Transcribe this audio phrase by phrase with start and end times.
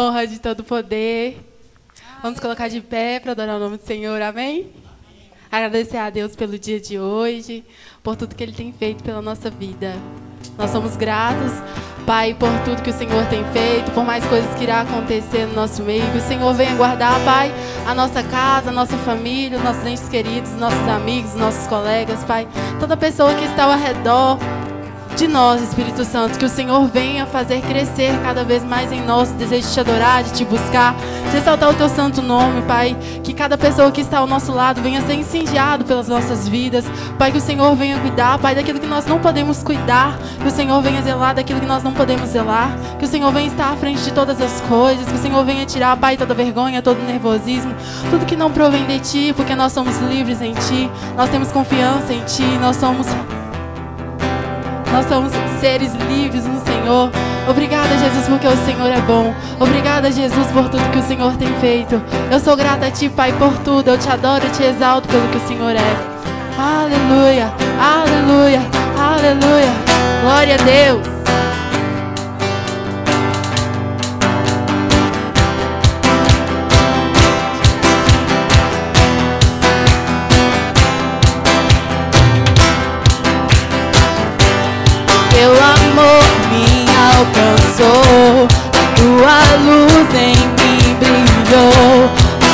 [0.00, 1.38] honra, de todo poder.
[2.22, 4.68] Vamos colocar de pé para adorar o nome do Senhor, amém?
[5.50, 7.64] Agradecer a Deus pelo dia de hoje,
[8.02, 9.94] por tudo que Ele tem feito pela nossa vida.
[10.56, 11.52] Nós somos gratos,
[12.06, 15.54] Pai, por tudo que o Senhor tem feito, por mais coisas que irá acontecer no
[15.54, 16.10] nosso meio.
[16.12, 17.52] Que o Senhor venha guardar, Pai,
[17.86, 22.48] a nossa casa, a nossa família, os nossos entes queridos, nossos amigos, nossos colegas, Pai.
[22.78, 24.38] Toda pessoa que está ao redor
[25.20, 29.28] de nós, Espírito Santo, que o Senhor venha fazer crescer cada vez mais em nós
[29.28, 30.96] o desejo de te adorar, de te buscar,
[31.30, 32.96] de exaltar o teu santo nome, Pai.
[33.22, 36.86] Que cada pessoa que está ao nosso lado venha ser incendiado pelas nossas vidas,
[37.18, 37.30] Pai.
[37.30, 40.80] Que o Senhor venha cuidar, Pai, daquilo que nós não podemos cuidar, que o Senhor
[40.80, 44.00] venha zelar daquilo que nós não podemos zelar, que o Senhor venha estar à frente
[44.00, 47.74] de todas as coisas, que o Senhor venha tirar, Pai, toda vergonha, todo nervosismo,
[48.10, 52.10] tudo que não provém de Ti, porque nós somos livres em Ti, nós temos confiança
[52.10, 53.06] em Ti, nós somos
[54.92, 57.10] nós somos seres livres no Senhor.
[57.48, 59.34] Obrigada, Jesus, porque o Senhor é bom.
[59.58, 62.00] Obrigada, Jesus, por tudo que o Senhor tem feito.
[62.30, 63.88] Eu sou grata a Ti, Pai, por tudo.
[63.88, 66.20] Eu te adoro e te exalto pelo que o Senhor é.
[66.58, 68.60] Aleluia, aleluia,
[68.98, 69.72] aleluia.
[70.22, 71.19] Glória a Deus.
[87.20, 92.10] Alcançou, a tua luz em mim brilhou.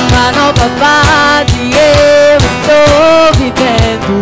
[0.09, 4.15] Uma nova fase eu estou vivendo.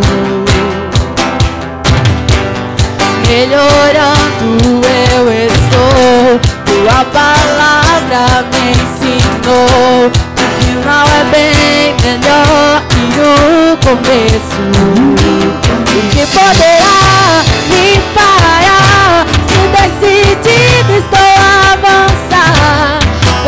[3.28, 4.48] Melhorando
[4.86, 10.10] eu estou, tua palavra me ensinou.
[10.10, 15.63] O final é bem melhor que o começo.
[15.96, 19.26] O que poderá me parar?
[19.70, 22.98] decidido estou a avançar.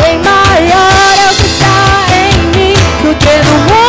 [0.01, 3.86] Bem maior é o que está em mim do que no mundo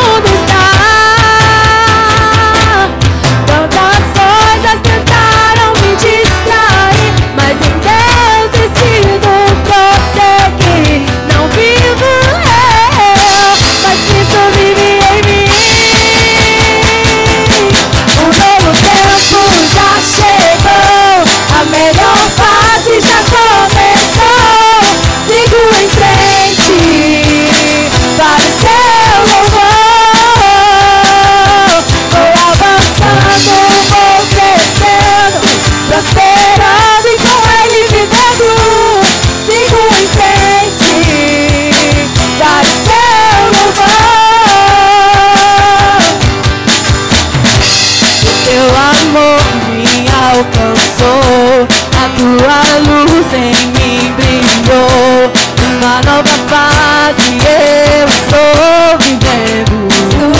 [52.17, 55.31] tua luz em mim brilhou.
[55.77, 60.31] Uma nova fase eu estou vivendo Estou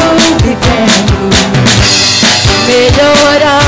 [0.43, 1.15] vivendo.
[2.67, 3.66] Melhorando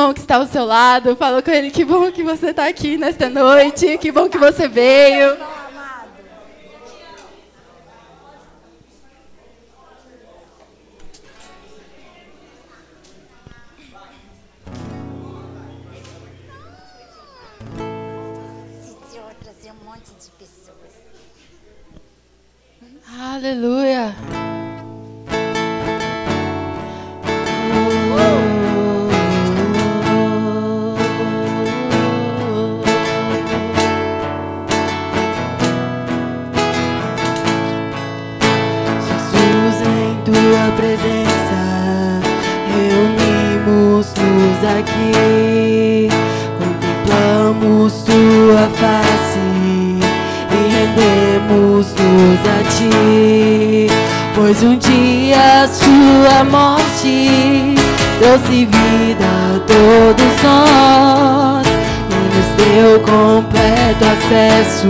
[0.00, 1.14] irmão que está ao seu lado.
[1.14, 3.98] Fala com ele que bom que você está aqui nesta noite.
[3.98, 5.36] Que bom que você veio.
[40.72, 42.20] Presença,
[42.74, 46.08] reunimos-nos aqui,
[46.58, 49.38] contemplamos tua face
[50.50, 53.86] e rendemos-nos a ti.
[54.34, 57.74] Pois um dia sua morte
[58.20, 61.66] trouxe vida a todos nós
[62.10, 64.88] e nos deu completo acesso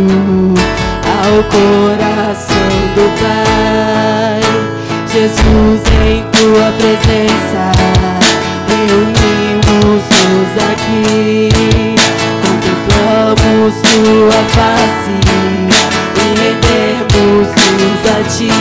[1.06, 4.79] ao coração do Pai.
[5.12, 7.72] Jesus, em tua presença,
[8.68, 11.48] reunimos-nos aqui,
[12.46, 15.14] contemplamos tua face
[16.14, 18.54] e rendemos-nos a ti.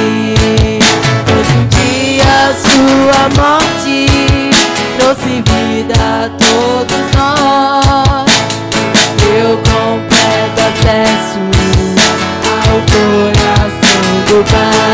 [1.28, 3.98] Pois um dia sua morte
[4.98, 8.30] trouxe vida a todos nós,
[9.18, 11.42] deu completo acesso
[12.44, 14.89] ao coração do Pai.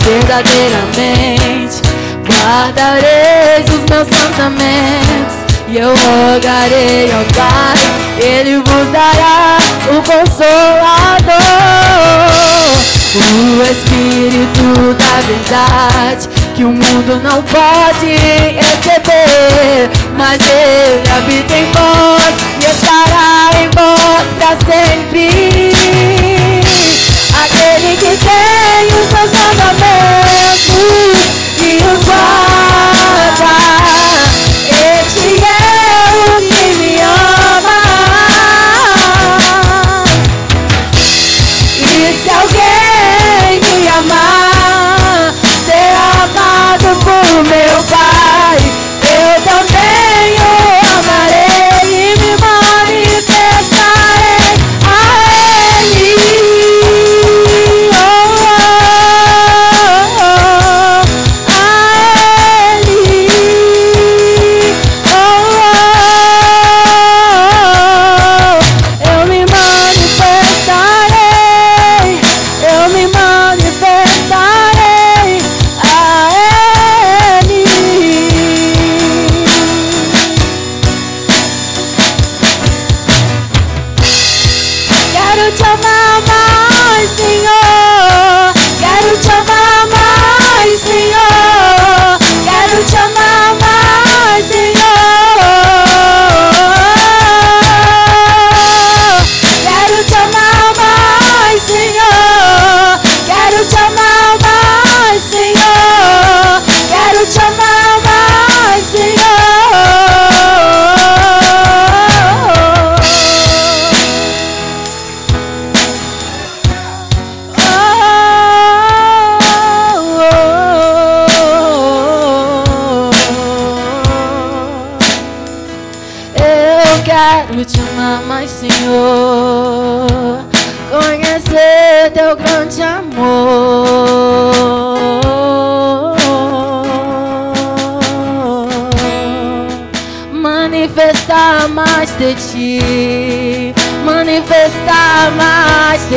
[0.00, 1.82] verdadeiramente.
[2.24, 7.76] Guardareis os meus pensamentos e eu rogarei ao Pai,
[8.22, 9.58] Ele vos dará
[9.90, 11.32] o Consolador,
[13.16, 18.16] o Espírito da Verdade, que o mundo não pode
[18.54, 25.72] receber, mas Ele habita em vós e estará em vós para sempre.
[27.34, 28.45] Aquele que tem
[28.76, 30.68] guardei os teus mandamentos
[31.62, 33.65] e os guarda.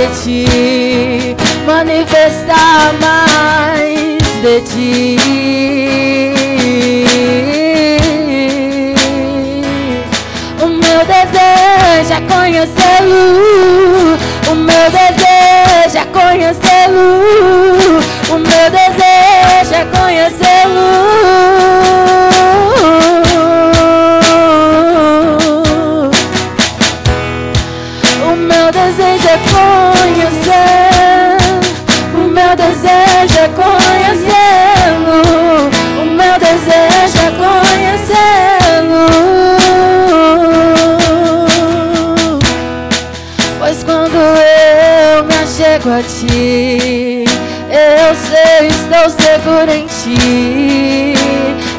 [0.10, 1.36] ti,
[1.66, 5.19] manifestar mais de ti.
[28.32, 31.38] O meu desejo é conhecer.
[32.14, 35.22] O meu desejo é conhecê-lo.
[36.00, 39.08] O meu desejo é conhecê-lo.
[43.58, 47.26] Pois quando eu me achego a ti,
[47.72, 51.16] eu sei, estou seguro em ti.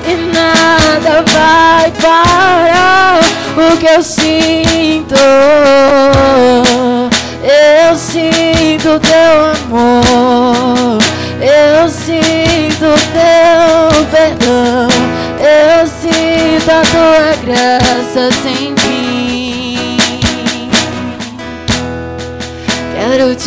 [0.04, 3.20] E nada vai parar
[3.56, 5.14] o que eu sinto.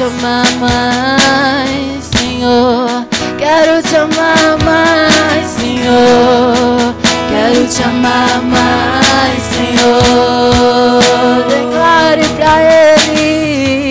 [0.03, 3.05] Te amar mais, Senhor.
[3.37, 6.93] Quero te amar mais, Senhor.
[7.29, 11.01] Quero te amar mais, Senhor.
[11.47, 13.89] Declare pra Ele.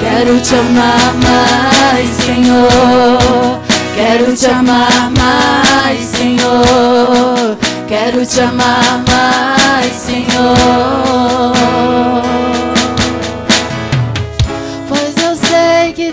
[0.00, 3.60] Quero te amar mais, Senhor.
[3.94, 7.58] Quero te amar mais, Senhor.
[7.86, 11.58] Quero te amar mais, Senhor.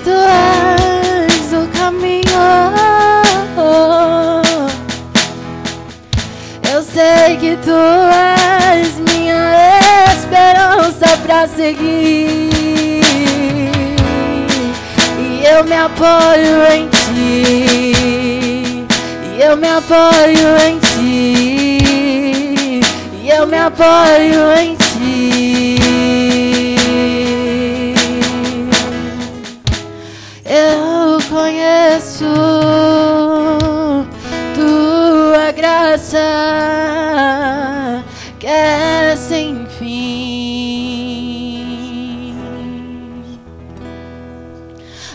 [0.06, 2.22] Tu és o caminho.
[6.72, 9.79] Eu sei que tu és minha
[10.14, 12.51] esperança pra seguir.
[15.18, 17.96] E eu me apoio em ti.
[19.36, 21.79] E eu me apoio em ti.
[23.24, 25.95] E eu me apoio em ti.
[31.36, 32.32] Conheço
[34.56, 36.18] tua graça
[38.40, 40.06] que é sem fim.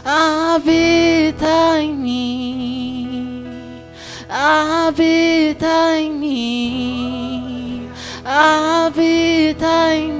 [0.05, 3.47] Habita em mim,
[4.29, 7.89] habita em mim,
[8.27, 10.20] habita em mim.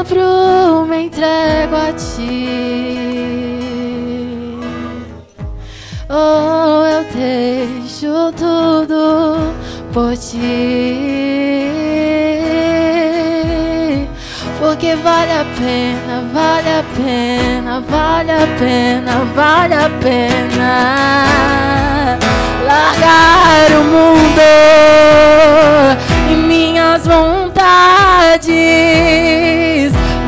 [0.00, 2.98] Abro, me entrego a ti.
[6.10, 9.52] Oh, eu deixo tudo
[9.92, 11.28] por ti.
[14.58, 21.38] Porque vale a pena, vale a pena, vale a pena, vale a pena
[22.66, 24.42] largar o mundo
[27.18, 28.48] vontades.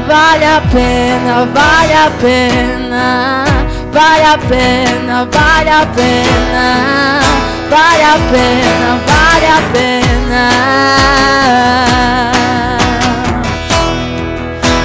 [0.07, 3.45] Vale a pena, vale a pena,
[3.93, 7.21] vale a pena, vale a pena,
[7.69, 10.45] vale a pena, vale a pena.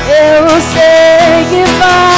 [0.07, 2.14] Eu sei que vai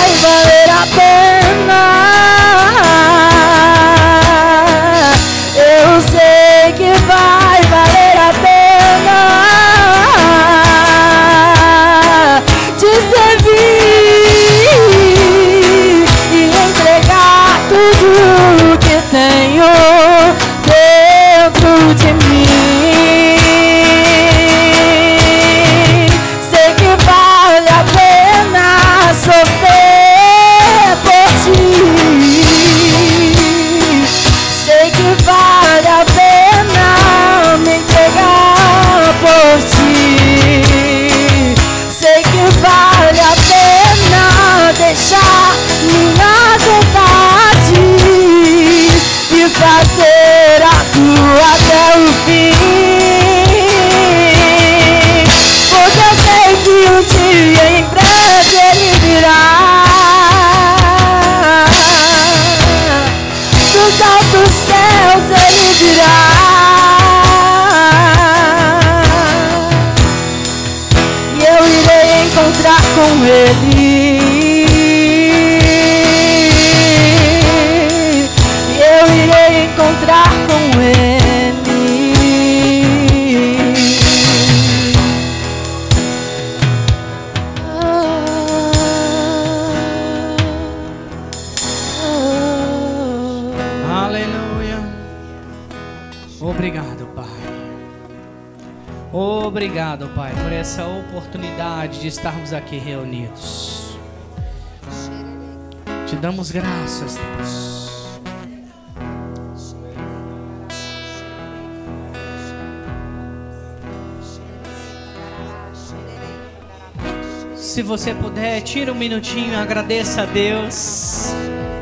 [117.88, 121.32] você puder, tira um minutinho agradeça a Deus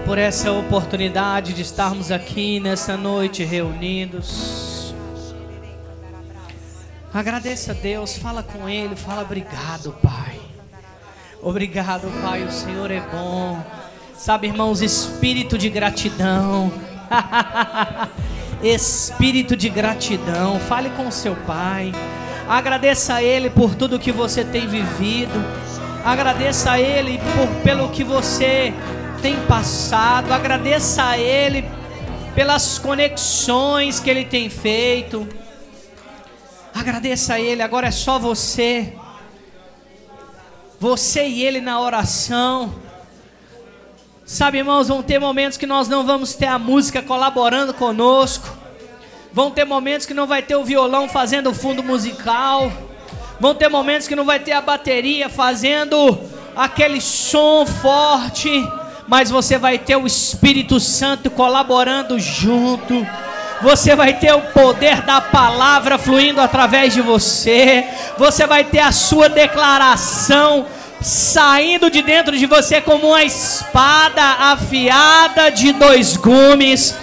[0.06, 4.94] por essa oportunidade de estarmos aqui nessa noite reunidos.
[7.12, 10.40] Agradeça a Deus, fala com Ele, fala obrigado, Pai.
[11.42, 13.60] Obrigado, Pai, o Senhor é bom.
[14.16, 16.72] Sabe, irmãos, espírito de gratidão.
[18.62, 20.60] espírito de gratidão.
[20.60, 21.92] Fale com seu Pai.
[22.48, 25.65] Agradeça a Ele por tudo que você tem vivido.
[26.06, 28.72] Agradeça a Ele por, pelo que você
[29.24, 30.32] tem passado.
[30.32, 31.66] Agradeça a Ele
[32.36, 35.28] pelas conexões que Ele tem feito.
[36.72, 37.64] Agradeça a Ele.
[37.64, 38.94] Agora é só você.
[40.80, 42.76] Você e Ele na oração.
[44.24, 48.56] Sabe, irmãos, vão ter momentos que nós não vamos ter a música colaborando conosco.
[49.34, 52.72] Vão ter momentos que não vai ter o violão fazendo o fundo musical.
[53.46, 56.18] Vão ter momentos que não vai ter a bateria fazendo
[56.56, 58.68] aquele som forte,
[59.08, 63.06] mas você vai ter o Espírito Santo colaborando junto.
[63.62, 67.86] Você vai ter o poder da palavra fluindo através de você.
[68.18, 70.66] Você vai ter a sua declaração
[71.00, 76.96] saindo de dentro de você como uma espada afiada de dois gumes.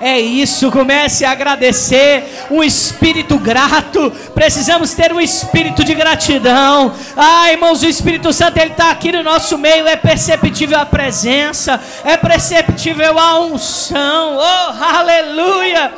[0.00, 4.10] É isso, comece a agradecer, um espírito grato.
[4.32, 6.94] Precisamos ter um espírito de gratidão.
[7.16, 9.88] Ah, irmãos, o Espírito Santo ele está aqui no nosso meio.
[9.88, 14.36] É perceptível a presença, é perceptível a unção.
[14.38, 15.92] Oh, aleluia!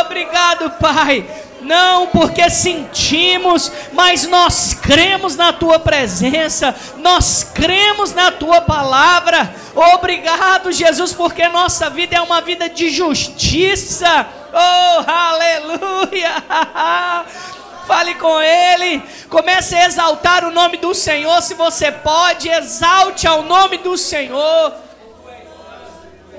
[0.00, 1.24] Obrigado, Pai
[1.60, 9.54] não porque sentimos, mas nós cremos na tua presença, nós cremos na tua palavra.
[9.94, 14.26] Obrigado, Jesus, porque nossa vida é uma vida de justiça.
[14.52, 16.44] Oh, aleluia!
[17.86, 21.40] Fale com Ele, comece a exaltar o nome do Senhor.
[21.40, 24.87] Se você pode, exalte ao nome do Senhor.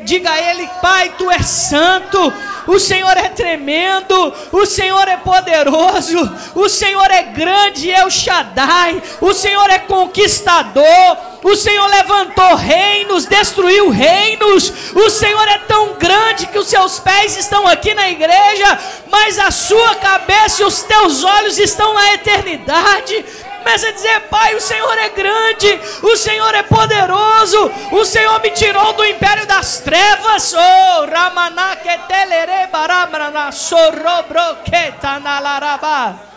[0.03, 2.33] Diga a Ele, Pai, Tu és santo,
[2.67, 6.17] o Senhor é tremendo, o Senhor é poderoso,
[6.55, 13.25] o Senhor é grande, é o Shaddai, o Senhor é conquistador, o Senhor levantou reinos,
[13.25, 18.79] destruiu reinos, o Senhor é tão grande que os seus pés estão aqui na igreja,
[19.09, 23.25] mas a sua cabeça e os teus olhos estão na eternidade.
[23.59, 28.49] Começa a dizer: Pai, o Senhor é grande, o Senhor é poderoso, o Senhor me
[28.51, 30.53] tirou do império das trevas.
[30.53, 36.29] Oh, Ramanaketelere Baramana Sorobroketa Nalaraba.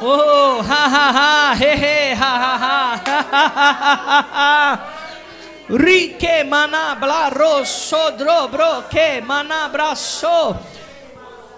[0.00, 3.00] Oh, ha ha ha, he he, ha
[4.30, 4.94] ha.
[5.68, 10.56] Rike manabla rosso drobro que manabraço.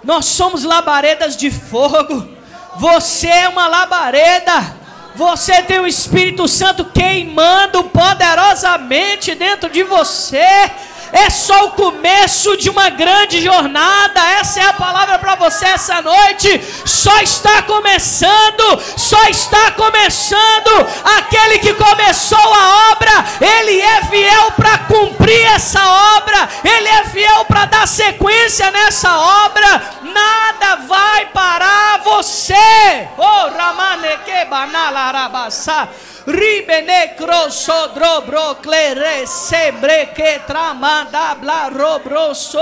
[0.02, 2.39] Nós somos labaredas de fogo.
[2.76, 4.80] Você é uma labareda.
[5.14, 10.70] Você tem o Espírito Santo queimando poderosamente dentro de você
[11.12, 14.20] é só o começo de uma grande jornada.
[14.40, 16.62] Essa é a palavra para você essa noite.
[16.84, 20.88] Só está começando, só está começando.
[21.18, 25.80] Aquele que começou a obra, ele é fiel para cumprir essa
[26.16, 29.82] obra, ele é fiel para dar sequência nessa obra.
[30.02, 33.08] Nada vai parar você.
[33.16, 35.10] Oh, Ramane que banala
[36.26, 42.58] Ribene crosso drobro clere sebre que tramanda bla robroso.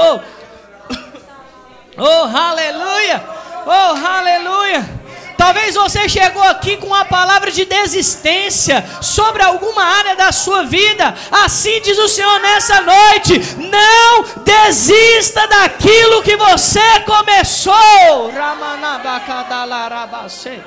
[1.97, 3.21] Oh, aleluia!
[3.67, 4.99] Oh, aleluia!
[5.37, 11.15] Talvez você chegou aqui com uma palavra de desistência sobre alguma área da sua vida.
[11.31, 18.33] Assim diz o Senhor nessa noite: não desista daquilo que você começou.
[18.35, 20.61] Ramanabacadalarabase.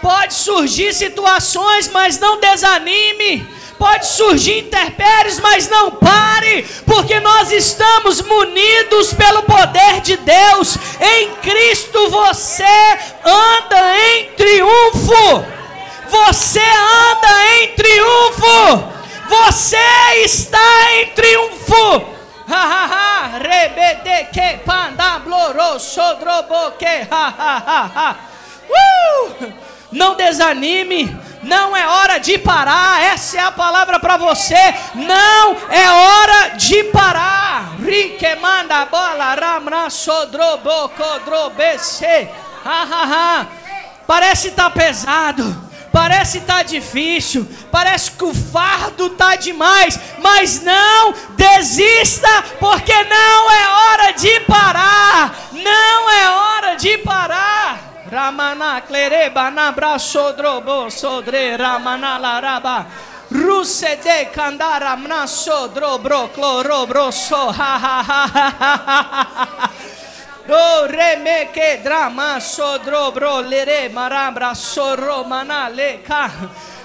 [0.00, 3.46] Pode surgir situações, mas não desanime.
[3.76, 10.78] Pode surgir intempéries, mas não pare, porque nós estamos munidos pelo poder de Deus.
[11.00, 12.62] Em Cristo você
[13.24, 15.44] anda em triunfo.
[16.08, 18.84] Você anda em triunfo.
[19.28, 19.76] Você
[20.24, 22.19] está em triunfo
[22.50, 28.16] ha ha ha, rebede que panda bloro sodrobo que ha ha ha ha.
[28.68, 29.52] Uh!
[29.92, 33.02] Não desanime, não é hora de parar.
[33.02, 34.74] Essa é a palavra para você.
[34.94, 37.74] Não é hora de parar.
[37.84, 42.28] Rique manda bola ramra sodrobo kodrobece.
[42.64, 43.46] Ha ha ha.
[44.06, 52.28] Parece tá pesado parece tá difícil, parece que o fardo está demais, mas não desista,
[52.58, 57.90] porque não é hora de parar, não é hora de parar.
[58.10, 62.86] Ramana clereba na sodrobo sodre ramana laraba.
[63.30, 69.99] Rusede candara mnaso drobro cloro broso ha ha ha ha ha ha
[70.50, 76.28] Do re me que drama sodro bro lere marambra soro manale ka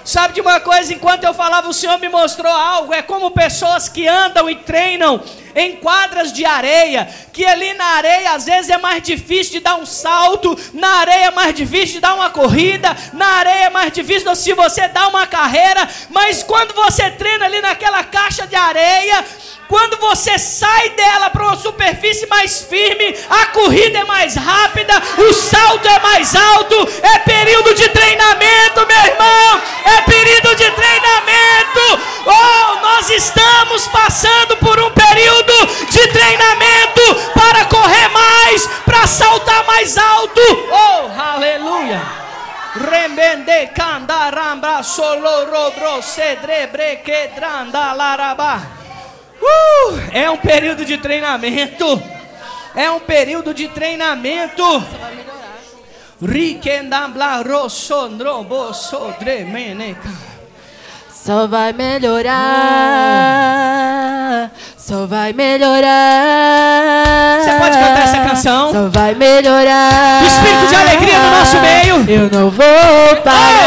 [0.06, 2.94] Sabe de uma coisa, enquanto eu falava, o Senhor me mostrou algo.
[2.94, 5.20] É como pessoas que andam e treinam
[5.52, 9.76] em quadras de areia, que ali na areia às vezes é mais difícil de dar
[9.76, 13.90] um salto, na areia é mais difícil de dar uma corrida, na areia é mais
[13.90, 19.24] difícil se você dar uma carreira, mas quando você treina ali naquela caixa de areia,
[19.68, 25.32] quando você sai dela para uma superfície mais firme, a corrida é mais rápida, o
[25.32, 26.76] salto é mais alto.
[27.02, 29.62] É período de treinamento, meu irmão.
[29.84, 31.80] É período de treinamento.
[32.26, 35.52] Oh, nós estamos passando por um período
[35.90, 37.02] de treinamento
[37.34, 40.40] para correr mais, para saltar mais alto.
[40.70, 42.02] Oh, aleluia.
[42.74, 48.60] Remende candarambra solo robro cedrebre quedrando larabá.
[49.40, 52.02] Uh, é um período de treinamento.
[52.74, 54.62] É um período de treinamento.
[61.12, 62.40] Só vai melhorar.
[64.78, 65.82] Só vai melhorar.
[67.42, 68.72] Você pode cantar essa canção?
[68.72, 70.22] Só vai melhorar.
[70.22, 72.02] O espírito de alegria no nosso meio.
[72.08, 73.58] Eu não vou parar.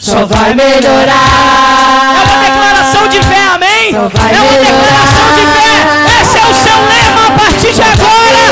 [0.00, 2.14] Só vai melhorar.
[2.14, 3.94] É uma declaração de fé, amém?
[3.94, 6.13] É uma declaração de fé.
[6.74, 8.42] Esse é o seu lema a partir de agora.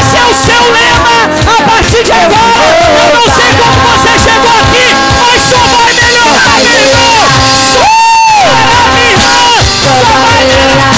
[0.00, 1.16] Esse é o seu lema
[1.46, 2.68] a partir de agora.
[2.98, 4.86] Eu não sei como você chegou aqui,
[5.18, 7.24] mas só vai melhorar, meu irmão.
[7.72, 7.88] Só
[8.92, 9.38] minha irmã.
[9.82, 10.94] Só vai melhorar.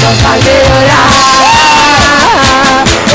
[0.00, 1.08] Só vai melhorar.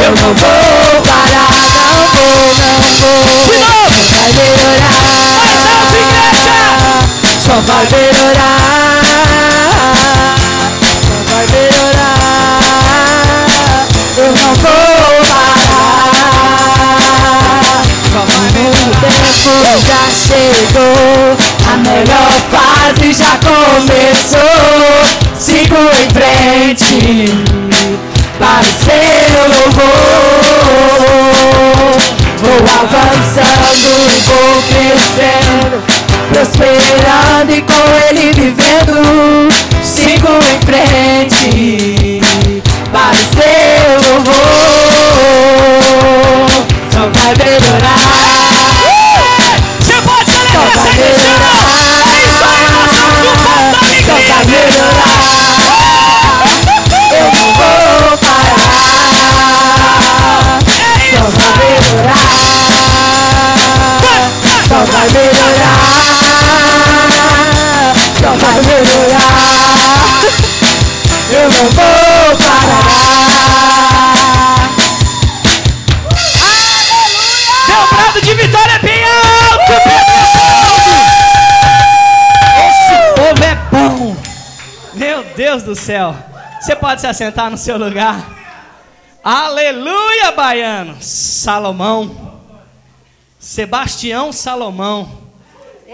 [0.03, 3.21] Eu não vou parar, não vou, não vou.
[3.45, 3.97] De novo.
[4.17, 4.95] Vai melhorar.
[5.37, 6.55] Mais alto, igreja.
[7.45, 8.90] Só vai melhorar.
[19.87, 21.37] Já chegou.
[21.71, 24.41] A melhor fase já começou.
[25.37, 26.97] Sigo em frente
[28.37, 30.21] para o seu louvor.
[32.41, 33.91] Vou avançando,
[34.27, 35.77] vou crescendo,
[36.29, 38.95] prosperando e com ele vivendo.
[39.83, 42.21] Sigo em frente
[42.91, 44.41] para o seu louvor.
[46.91, 47.80] Só vai melhorar.
[54.31, 54.61] Vai alegria.
[54.61, 54.90] melhorar.
[85.81, 86.15] Céu.
[86.61, 88.39] Você pode se assentar no seu lugar.
[89.23, 91.01] Aleluia, baiano.
[91.01, 92.39] Salomão.
[93.39, 95.19] Sebastião Salomão.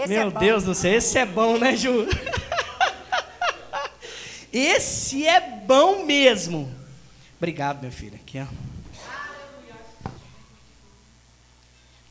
[0.06, 2.06] Meu Deus do céu, esse é bom, né, Ju?
[4.52, 6.72] esse é bom mesmo.
[7.38, 8.14] Obrigado, meu filho.
[8.14, 8.46] Aqui, ó.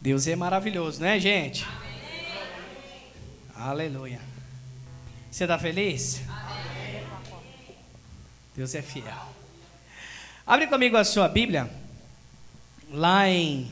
[0.02, 1.66] Deus é maravilhoso, né, gente?
[3.56, 4.20] Aleluia.
[5.30, 6.22] Você está feliz?
[8.58, 9.36] Deus é fiel.
[10.44, 11.70] Abre comigo a sua Bíblia,
[12.90, 13.72] lá em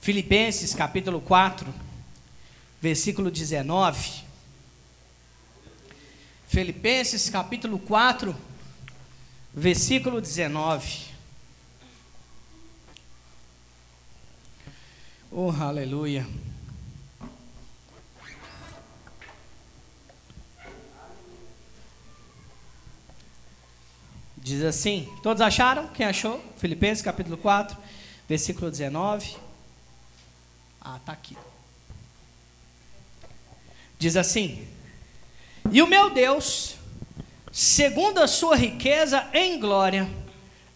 [0.00, 1.74] Filipenses capítulo 4,
[2.80, 4.24] versículo 19.
[6.48, 8.34] Filipenses capítulo 4,
[9.52, 11.08] versículo 19.
[15.30, 16.26] Oh, aleluia.
[24.48, 25.88] Diz assim: Todos acharam?
[25.88, 26.42] Quem achou?
[26.56, 27.76] Filipenses capítulo 4,
[28.26, 29.36] versículo 19.
[30.80, 31.36] Ah, tá aqui.
[33.98, 34.66] Diz assim:
[35.70, 36.76] E o meu Deus,
[37.52, 40.08] segundo a sua riqueza em glória,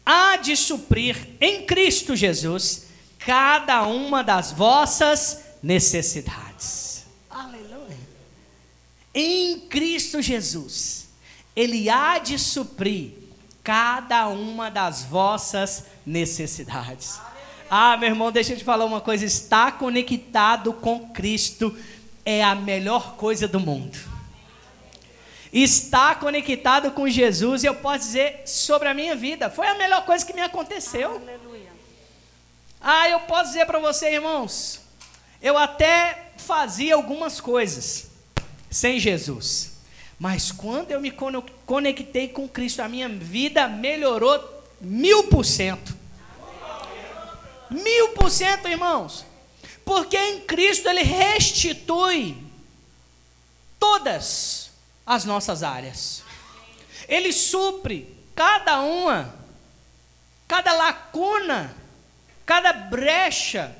[0.05, 7.07] há de suprir em Cristo Jesus cada uma das vossas necessidades.
[7.31, 7.97] Aleluia.
[9.15, 11.09] Em Cristo Jesus,
[11.57, 13.22] Ele há de suprir
[13.62, 17.20] cada uma das vossas necessidades.
[17.70, 19.25] Ah, meu irmão, deixa eu te falar uma coisa.
[19.25, 21.75] Estar conectado com Cristo
[22.25, 23.98] é a melhor coisa do mundo.
[25.53, 30.25] Estar conectado com Jesus, eu posso dizer sobre a minha vida, foi a melhor coisa
[30.25, 31.11] que me aconteceu.
[31.11, 31.70] Aleluia.
[32.81, 34.81] Ah, eu posso dizer para você, irmãos,
[35.40, 38.11] eu até fazia algumas coisas
[38.70, 39.72] sem Jesus.
[40.23, 41.11] Mas quando eu me
[41.67, 44.41] conectei com Cristo, a minha vida melhorou
[44.81, 45.97] mil por cento.
[47.69, 49.27] Mil por cento, irmãos.
[49.85, 52.37] Porque em Cristo Ele restitui
[53.81, 54.71] todas
[55.05, 56.23] as nossas áreas.
[57.09, 59.35] Ele supre cada uma,
[60.47, 61.75] cada lacuna,
[62.47, 63.77] cada brecha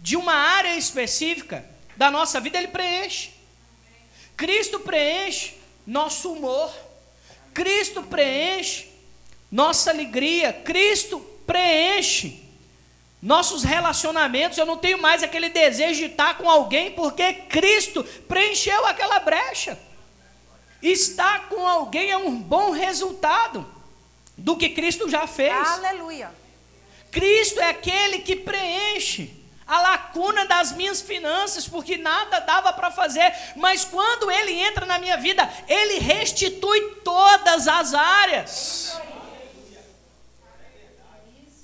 [0.00, 1.64] de uma área específica
[1.96, 3.35] da nossa vida, Ele preenche.
[4.36, 5.54] Cristo preenche
[5.86, 6.72] nosso humor.
[7.54, 8.88] Cristo preenche
[9.50, 10.52] nossa alegria.
[10.52, 12.42] Cristo preenche
[13.22, 14.58] nossos relacionamentos.
[14.58, 19.78] Eu não tenho mais aquele desejo de estar com alguém porque Cristo preencheu aquela brecha.
[20.82, 23.66] Estar com alguém é um bom resultado
[24.36, 25.66] do que Cristo já fez.
[25.66, 26.30] Aleluia.
[27.10, 29.30] Cristo é aquele que preenche
[29.66, 34.98] a lacuna das minhas finanças, porque nada dava para fazer, mas quando ele entra na
[34.98, 39.00] minha vida, ele restitui todas as áreas.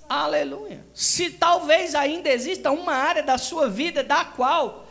[0.09, 0.85] Aleluia.
[0.93, 4.87] Se talvez ainda exista uma área da sua vida da qual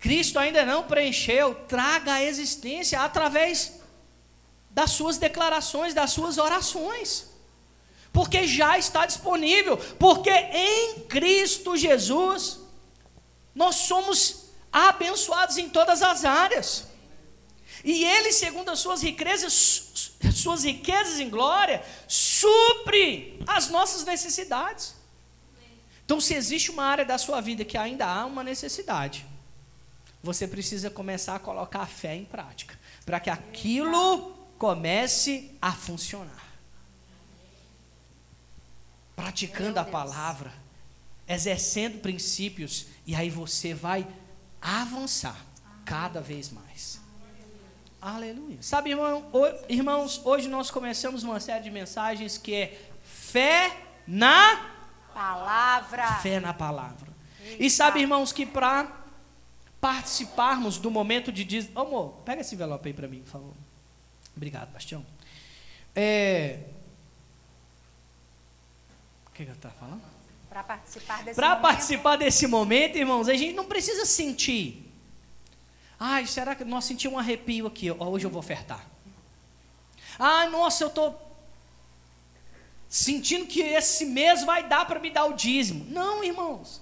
[0.00, 3.80] Cristo ainda não preencheu, traga a existência através
[4.70, 7.35] das suas declarações, das suas orações
[8.16, 12.60] porque já está disponível, porque em Cristo Jesus
[13.54, 16.86] nós somos abençoados em todas as áreas.
[17.84, 24.94] E ele, segundo as suas riquezas, suas riquezas em glória, supre as nossas necessidades.
[26.02, 29.26] Então, se existe uma área da sua vida que ainda há uma necessidade,
[30.22, 36.45] você precisa começar a colocar a fé em prática, para que aquilo comece a funcionar
[39.16, 40.52] praticando a palavra,
[41.26, 44.06] exercendo princípios, e aí você vai
[44.60, 45.36] avançar
[45.84, 47.00] cada vez mais.
[48.00, 48.58] Aleluia.
[48.60, 49.24] Sabe, irmão,
[49.68, 53.76] irmãos, hoje nós começamos uma série de mensagens que é fé
[54.06, 54.70] na
[55.12, 56.12] palavra.
[56.18, 57.10] Fé na palavra.
[57.42, 57.64] Eita.
[57.64, 59.04] E sabe, irmãos, que para
[59.80, 63.54] participarmos do momento de diz, amor, pega esse envelope aí para mim, por favor.
[64.36, 65.04] Obrigado, Bastião.
[65.94, 66.60] É,
[69.36, 70.02] que, que eu estava falando?
[70.48, 74.90] Para participar desse Para participar desse momento, irmãos, a gente não precisa sentir.
[76.00, 77.90] Ai, será que nós sentimos um arrepio aqui?
[77.90, 78.84] Hoje eu vou ofertar.
[80.18, 81.22] Ai, nossa, eu estou
[82.88, 85.84] sentindo que esse mês vai dar para me dar o dízimo.
[85.90, 86.80] Não, irmãos.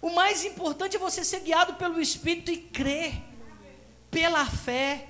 [0.00, 3.22] O mais importante é você ser guiado pelo Espírito e crer
[4.10, 5.06] pela fé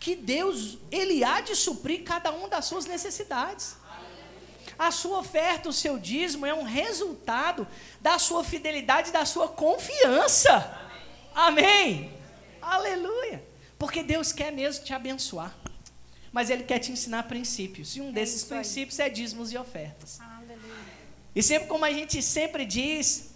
[0.00, 3.81] que Deus ele há de suprir cada uma das suas necessidades.
[4.78, 7.66] A sua oferta, o seu dízimo é um resultado
[8.00, 10.52] da sua fidelidade, da sua confiança.
[11.34, 11.64] Amém.
[11.64, 12.12] Amém.
[12.60, 13.42] Aleluia.
[13.78, 15.54] Porque Deus quer mesmo te abençoar.
[16.32, 17.96] Mas Ele quer te ensinar princípios.
[17.96, 20.20] E um é desses princípios é dízimos e ofertas.
[20.20, 20.72] Aleluia.
[21.34, 23.32] E sempre como a gente sempre diz,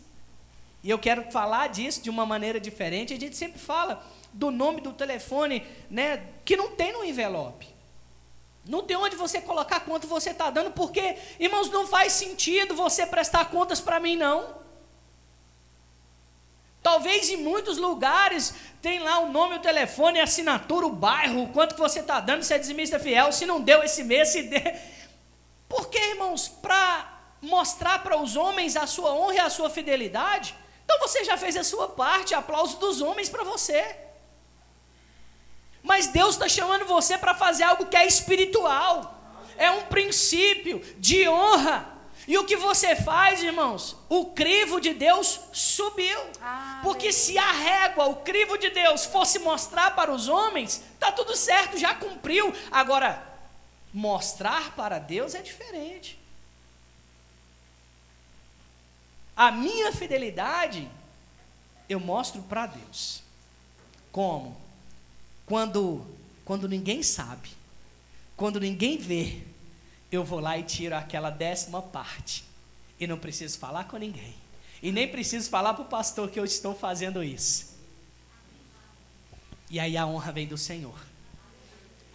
[0.83, 4.81] e eu quero falar disso de uma maneira diferente, a gente sempre fala do nome
[4.81, 7.67] do telefone, né, que não tem no envelope.
[8.69, 13.07] Não tem onde você colocar quanto você está dando, porque, irmãos, não faz sentido você
[13.07, 14.57] prestar contas para mim, não.
[16.83, 21.49] Talvez em muitos lugares tem lá o nome, o telefone, a assinatura, o bairro, o
[21.49, 24.43] quanto que você está dando, se é dizimista fiel, se não deu esse mês, se
[24.43, 24.63] deu.
[25.69, 26.49] Por que, irmãos?
[26.49, 27.13] Para
[27.43, 30.55] mostrar para os homens a sua honra e a sua fidelidade?
[30.85, 34.06] Então você já fez a sua parte, aplauso dos homens para você.
[35.87, 39.23] Mas Deus está chamando você para fazer algo que é espiritual,
[39.57, 41.95] é um princípio de honra.
[42.27, 43.97] E o que você faz, irmãos?
[44.09, 46.19] O crivo de Deus subiu.
[46.43, 51.13] Ah, Porque se a régua, o crivo de Deus, fosse mostrar para os homens, tá
[51.13, 52.53] tudo certo, já cumpriu.
[52.73, 53.25] Agora,
[53.95, 56.19] mostrar para Deus é diferente.
[59.37, 60.91] A minha fidelidade
[61.89, 63.23] eu mostro para Deus.
[64.11, 64.66] Como?
[65.47, 66.05] Quando,
[66.45, 67.49] quando ninguém sabe,
[68.37, 69.43] quando ninguém vê,
[70.11, 72.45] eu vou lá e tiro aquela décima parte.
[72.99, 74.35] E não preciso falar com ninguém.
[74.83, 77.77] E nem preciso falar para o pastor que eu estou fazendo isso.
[79.71, 80.99] E aí a honra vem do Senhor.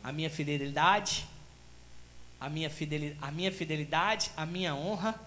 [0.03, 1.27] A minha fidelidade,
[2.39, 5.19] a minha fidelidade, a minha fidelidade, a minha honra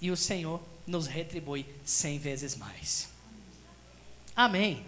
[0.00, 3.08] e o Senhor nos retribui cem vezes mais.
[4.34, 4.84] Amém.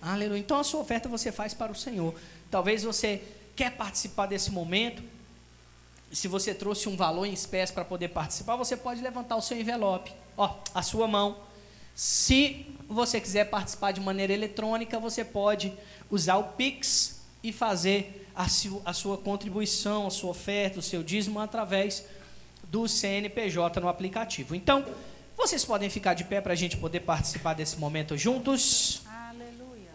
[0.00, 0.38] Aleluia.
[0.38, 2.14] Então a sua oferta você faz para o Senhor.
[2.50, 3.22] Talvez você
[3.54, 5.02] quer participar desse momento.
[6.12, 9.58] Se você trouxe um valor em espécie para poder participar, você pode levantar o seu
[9.58, 11.38] envelope, ó, a sua mão.
[11.94, 15.72] Se você quiser participar de maneira eletrônica, você pode
[16.10, 21.02] usar o Pix e fazer a, su a sua contribuição, a sua oferta, o seu
[21.02, 22.04] dízimo através
[22.64, 24.54] do CNPJ no aplicativo.
[24.54, 24.84] Então,
[25.36, 29.02] vocês podem ficar de pé para a gente poder participar desse momento juntos.
[29.06, 29.90] Aleluia.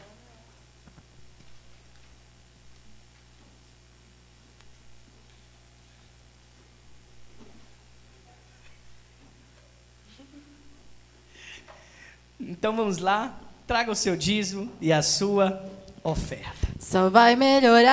[12.47, 13.33] Então vamos lá,
[13.67, 15.61] traga o seu dízimo e a sua
[16.03, 16.67] oferta.
[16.79, 17.91] Só vai melhorar.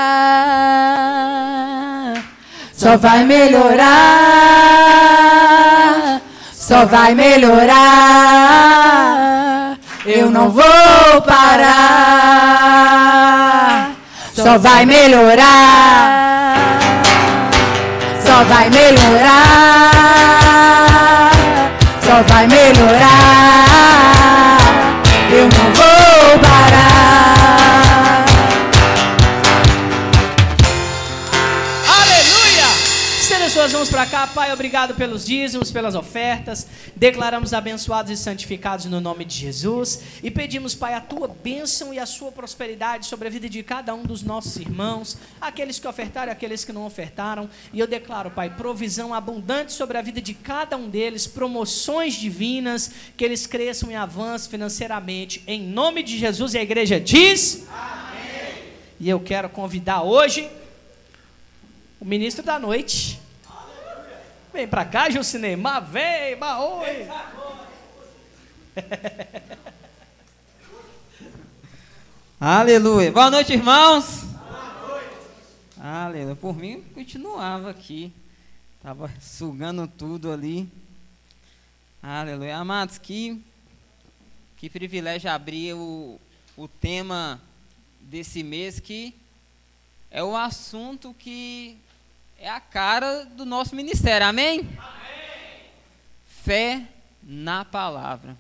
[2.73, 3.89] Só vai melhorar.
[6.53, 7.69] Só vai melhorar.
[10.07, 12.33] Eu não vou parar.
[14.33, 15.49] Só vai melhorar.
[18.25, 19.91] Só vai melhorar.
[22.03, 23.68] Só vai melhorar.
[34.79, 36.65] Obrigado pelos dízimos, pelas ofertas.
[36.95, 40.01] Declaramos abençoados e santificados no nome de Jesus.
[40.23, 43.93] E pedimos, Pai, a tua bênção e a sua prosperidade sobre a vida de cada
[43.93, 47.51] um dos nossos irmãos, aqueles que ofertaram e aqueles que não ofertaram.
[47.73, 52.93] E eu declaro, Pai, provisão abundante sobre a vida de cada um deles, promoções divinas,
[53.17, 55.43] que eles cresçam e avancem financeiramente.
[55.49, 57.67] Em nome de Jesus, e a igreja diz.
[57.69, 58.63] Amém.
[59.01, 60.49] E eu quero convidar hoje
[61.99, 63.18] o ministro da noite.
[64.59, 67.07] Vem pra cá, Jucineimar, vem, oi.
[72.41, 73.13] Aleluia.
[73.13, 74.25] Boa noite, irmãos.
[74.25, 75.15] Boa noite.
[75.79, 76.35] Aleluia.
[76.35, 78.13] Por mim, continuava aqui.
[78.79, 80.69] Estava sugando tudo ali.
[82.03, 82.57] Aleluia.
[82.57, 83.41] Amados, que,
[84.57, 86.21] que privilégio abrir o,
[86.57, 87.41] o tema
[88.01, 89.15] desse mês que
[90.11, 91.79] é o assunto que
[92.39, 94.27] é a cara do nosso ministério.
[94.27, 94.61] Amém?
[94.61, 94.79] Amém.
[96.45, 96.83] Fé
[97.23, 98.37] na palavra.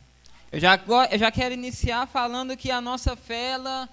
[0.52, 0.80] Eu já,
[1.10, 3.88] eu já quero iniciar falando que a nossa fé ela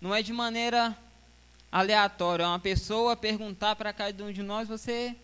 [0.00, 0.96] não é de maneira
[1.70, 2.44] aleatória.
[2.44, 5.14] É uma pessoa perguntar para cada um de nós: você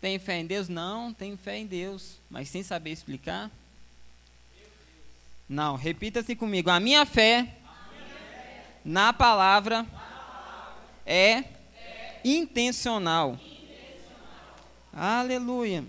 [0.00, 0.68] tem fé em Deus?
[0.68, 3.50] Não, tenho fé em Deus, mas sem saber explicar.
[5.46, 6.70] Não, repita-se comigo.
[6.70, 7.46] A minha fé,
[8.82, 9.86] na palavra
[11.06, 11.44] é
[12.24, 13.38] intencional.
[14.92, 15.84] Aleluia.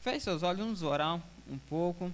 [0.00, 2.12] Feche seus olhos, vamos orar um pouco.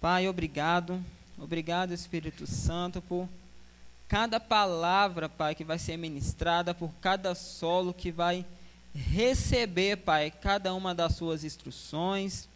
[0.00, 1.02] Pai, obrigado.
[1.38, 3.28] Obrigado, Espírito Santo, por
[4.08, 8.44] cada palavra, Pai, que vai ser ministrada, por cada solo que vai
[8.92, 12.48] receber, Pai, cada uma das suas instruções,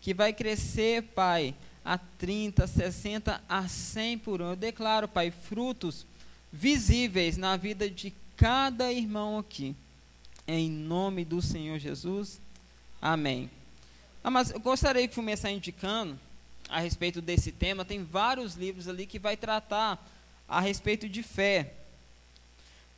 [0.00, 1.54] que vai crescer, Pai,
[1.84, 4.52] a 30, 60, a 100 por ano.
[4.52, 6.04] Eu declaro, Pai, frutos
[6.52, 9.74] visíveis na vida de cada irmão aqui.
[10.46, 12.40] Em nome do Senhor Jesus.
[13.00, 13.50] Amém.
[14.22, 16.18] Ah, mas eu gostaria de começar indicando
[16.68, 17.84] a respeito desse tema.
[17.84, 20.04] Tem vários livros ali que vai tratar
[20.48, 21.72] a respeito de fé.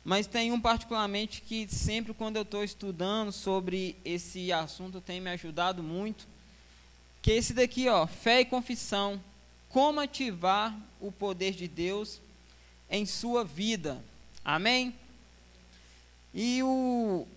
[0.03, 5.29] Mas tem um particularmente que sempre quando eu estou estudando sobre esse assunto tem me
[5.29, 6.27] ajudado muito.
[7.21, 9.21] Que é esse daqui, ó, fé e confissão.
[9.69, 12.19] Como ativar o poder de Deus
[12.89, 14.03] em sua vida.
[14.43, 14.95] Amém?
[16.33, 17.27] E o.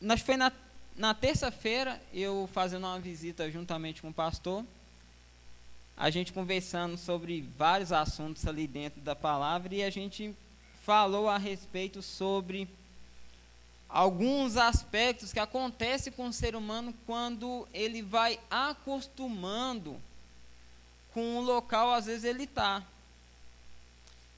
[0.00, 0.52] Nós foi na,
[0.96, 4.64] na terça-feira, eu fazendo uma visita juntamente com o pastor,
[5.96, 10.34] a gente conversando sobre vários assuntos ali dentro da palavra e a gente
[10.82, 12.68] falou a respeito sobre
[13.88, 20.00] alguns aspectos que acontecem com o ser humano quando ele vai acostumando
[21.12, 22.82] com o local, às vezes ele está.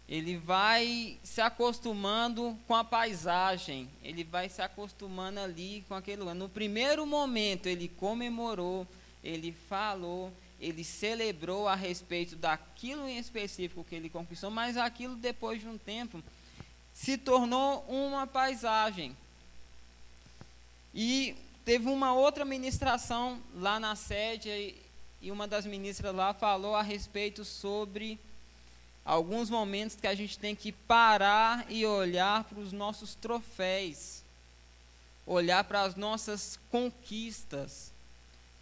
[0.09, 6.35] Ele vai se acostumando com a paisagem, ele vai se acostumando ali com aquele lugar.
[6.35, 8.87] No primeiro momento, ele comemorou,
[9.23, 10.31] ele falou,
[10.61, 15.79] ele celebrou a respeito daquilo em específico que ele conquistou, mas aquilo depois de um
[15.79, 16.23] tempo
[16.93, 19.17] se tornou uma paisagem.
[20.95, 21.35] E
[21.65, 24.77] teve uma outra ministração lá na sede,
[25.21, 28.19] e, uma das ministras lá falou a respeito sobre
[29.05, 34.23] alguns momentos que a gente tem que parar e olhar para os nossos troféus,
[35.27, 37.93] olhar para as nossas conquistas,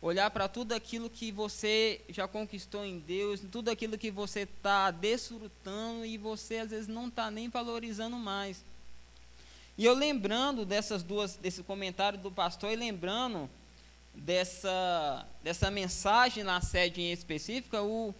[0.01, 4.91] olhar para tudo aquilo que você já conquistou em Deus, tudo aquilo que você está
[4.91, 8.65] desfrutando e você às vezes não está nem valorizando mais.
[9.79, 13.49] E eu lembrando dessas duas, desse comentário do pastor e lembrando
[14.15, 18.15] dessa, dessa mensagem na sede em específica, o,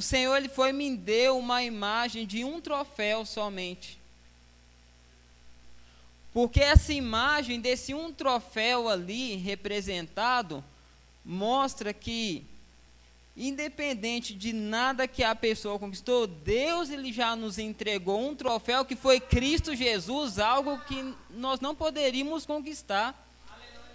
[0.00, 4.00] o Senhor ele foi me deu uma imagem de um troféu somente.
[6.32, 10.64] Porque essa imagem desse um troféu ali representado
[11.22, 12.46] mostra que
[13.36, 18.96] independente de nada que a pessoa conquistou, Deus ele já nos entregou um troféu que
[18.96, 23.28] foi Cristo Jesus, algo que nós não poderíamos conquistar.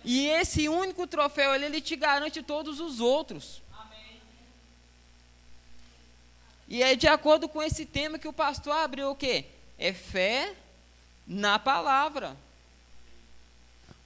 [0.04, 3.65] E esse único troféu ele, ele te garante todos os outros.
[6.68, 9.46] E é de acordo com esse tema que o pastor abriu o quê?
[9.78, 10.54] É fé
[11.28, 12.36] na palavra.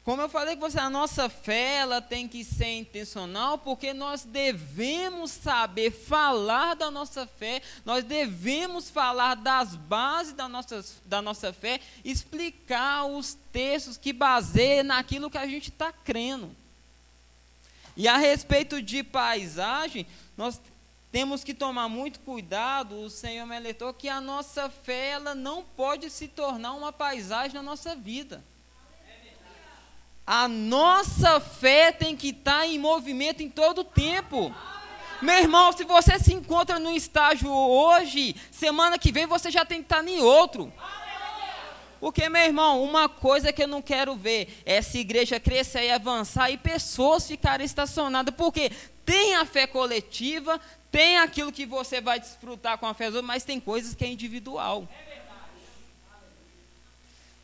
[0.03, 4.23] Como eu falei com você, a nossa fé ela tem que ser intencional, porque nós
[4.23, 11.53] devemos saber falar da nossa fé, nós devemos falar das bases da nossa, da nossa
[11.53, 16.49] fé, explicar os textos que baseiam naquilo que a gente está crendo.
[17.95, 20.59] E a respeito de paisagem, nós
[21.11, 25.63] temos que tomar muito cuidado, o Senhor me alertou, que a nossa fé ela não
[25.63, 28.43] pode se tornar uma paisagem na nossa vida.
[30.25, 34.53] A nossa fé tem que estar em movimento em todo o tempo.
[35.21, 39.79] Meu irmão, se você se encontra num estágio hoje, semana que vem você já tem
[39.79, 40.71] que estar em outro.
[41.99, 45.91] Porque, meu irmão, uma coisa que eu não quero ver é essa igreja crescer e
[45.91, 48.33] avançar e pessoas ficarem estacionadas.
[48.35, 48.71] Porque
[49.03, 50.61] tem a fé coletiva,
[50.91, 54.87] tem aquilo que você vai desfrutar com a fé, mas tem coisas que é individual.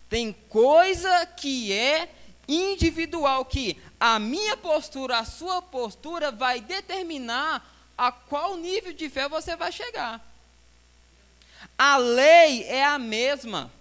[0.10, 2.10] Tem coisa que é
[2.48, 7.66] individual que a minha postura, a sua postura vai determinar
[7.98, 10.22] a qual nível de fé você vai chegar.
[11.78, 13.72] A lei é a mesma.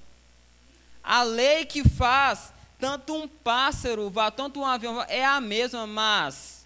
[1.03, 6.64] A lei que faz tanto um pássaro vá, tanto um avião é a mesma, mas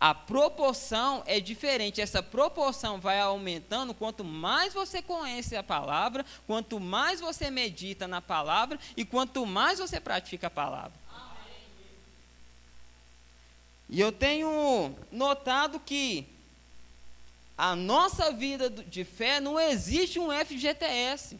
[0.00, 2.00] a proporção é diferente.
[2.00, 8.22] Essa proporção vai aumentando quanto mais você conhece a palavra, quanto mais você medita na
[8.22, 10.98] palavra e quanto mais você pratica a palavra.
[13.90, 16.26] E eu tenho notado que
[17.58, 21.38] a nossa vida de fé não existe um FGTS.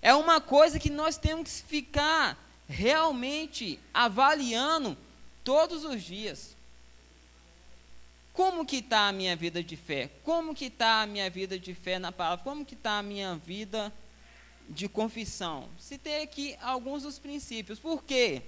[0.00, 4.96] É uma coisa que nós temos que ficar realmente avaliando
[5.42, 6.55] todos os dias.
[8.36, 10.10] Como que está a minha vida de fé?
[10.22, 12.44] Como que está a minha vida de fé na palavra?
[12.44, 13.90] Como que está a minha vida
[14.68, 15.70] de confissão?
[15.78, 17.78] Citei aqui alguns dos princípios.
[17.78, 18.42] Por quê?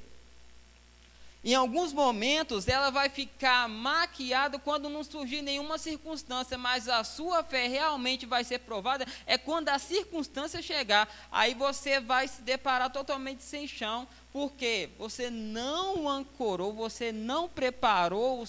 [1.42, 7.42] Em alguns momentos ela vai ficar maquiada quando não surgir nenhuma circunstância, mas a sua
[7.42, 11.08] fé realmente vai ser provada é quando a circunstância chegar.
[11.32, 18.44] Aí você vai se deparar totalmente sem chão, porque você não ancorou, você não preparou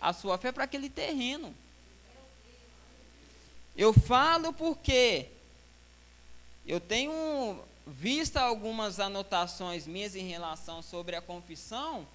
[0.00, 1.54] a sua fé para aquele terreno.
[3.76, 5.28] Eu falo porque
[6.66, 12.06] eu tenho visto algumas anotações minhas em relação sobre a confissão.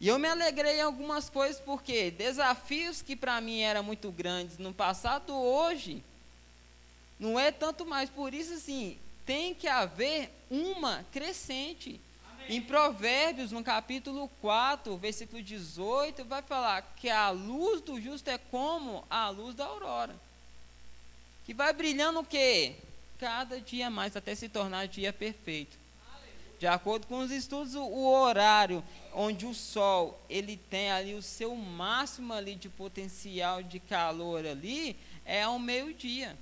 [0.00, 4.58] E eu me alegrei em algumas coisas porque desafios que para mim eram muito grandes
[4.58, 6.02] no passado, hoje,
[7.18, 8.10] não é tanto mais.
[8.10, 12.00] Por isso, assim, tem que haver uma crescente.
[12.48, 18.36] Em Provérbios, no capítulo 4, versículo 18, vai falar que a luz do justo é
[18.36, 20.14] como a luz da aurora.
[21.46, 22.76] Que vai brilhando o quê?
[23.18, 25.78] Cada dia mais, até se tornar dia perfeito.
[26.58, 28.84] De acordo com os estudos, o horário
[29.14, 34.96] onde o sol ele tem ali o seu máximo ali de potencial de calor ali
[35.24, 36.36] é ao meio-dia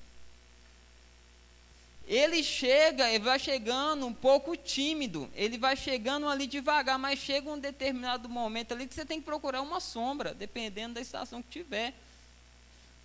[2.07, 7.51] ele chega, ele vai chegando um pouco tímido, ele vai chegando ali devagar, mas chega
[7.51, 11.49] um determinado momento ali que você tem que procurar uma sombra, dependendo da estação que
[11.49, 11.95] tiver.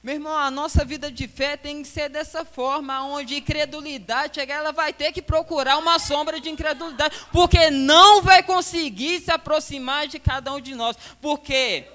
[0.03, 4.55] Meu irmão, a nossa vida de fé tem que ser dessa forma, onde incredulidade chegar,
[4.55, 10.07] ela vai ter que procurar uma sombra de incredulidade, porque não vai conseguir se aproximar
[10.07, 11.85] de cada um de nós, porque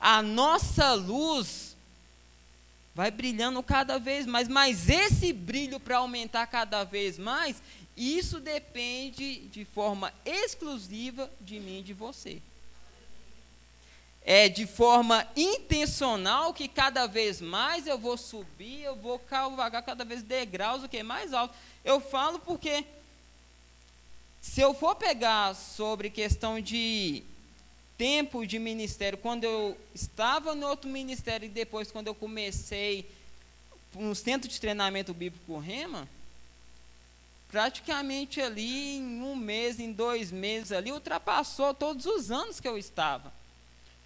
[0.00, 1.69] a nossa luz
[2.94, 7.62] vai brilhando cada vez mais, mas esse brilho para aumentar cada vez mais,
[7.96, 12.40] isso depende de forma exclusiva de mim e de você.
[14.22, 20.04] É de forma intencional que cada vez mais eu vou subir, eu vou cavalgar cada
[20.04, 21.54] vez degraus o que mais alto.
[21.84, 22.84] Eu falo porque
[24.40, 27.22] se eu for pegar sobre questão de
[28.00, 33.06] tempo de ministério, quando eu estava no outro ministério e depois quando eu comecei
[33.94, 36.08] um centro de treinamento bíblico Rema,
[37.50, 42.78] praticamente ali em um mês, em dois meses ali, ultrapassou todos os anos que eu
[42.78, 43.30] estava.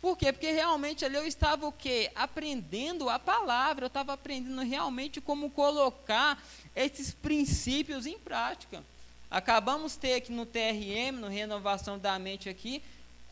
[0.01, 0.33] Por quê?
[0.33, 2.11] Porque realmente ali eu estava o quê?
[2.17, 8.83] Aprendendo a palavra, eu estava aprendendo realmente como colocar esses princípios em prática.
[9.31, 12.83] Acabamos de ter aqui no TRM, no Renovação da Mente aqui,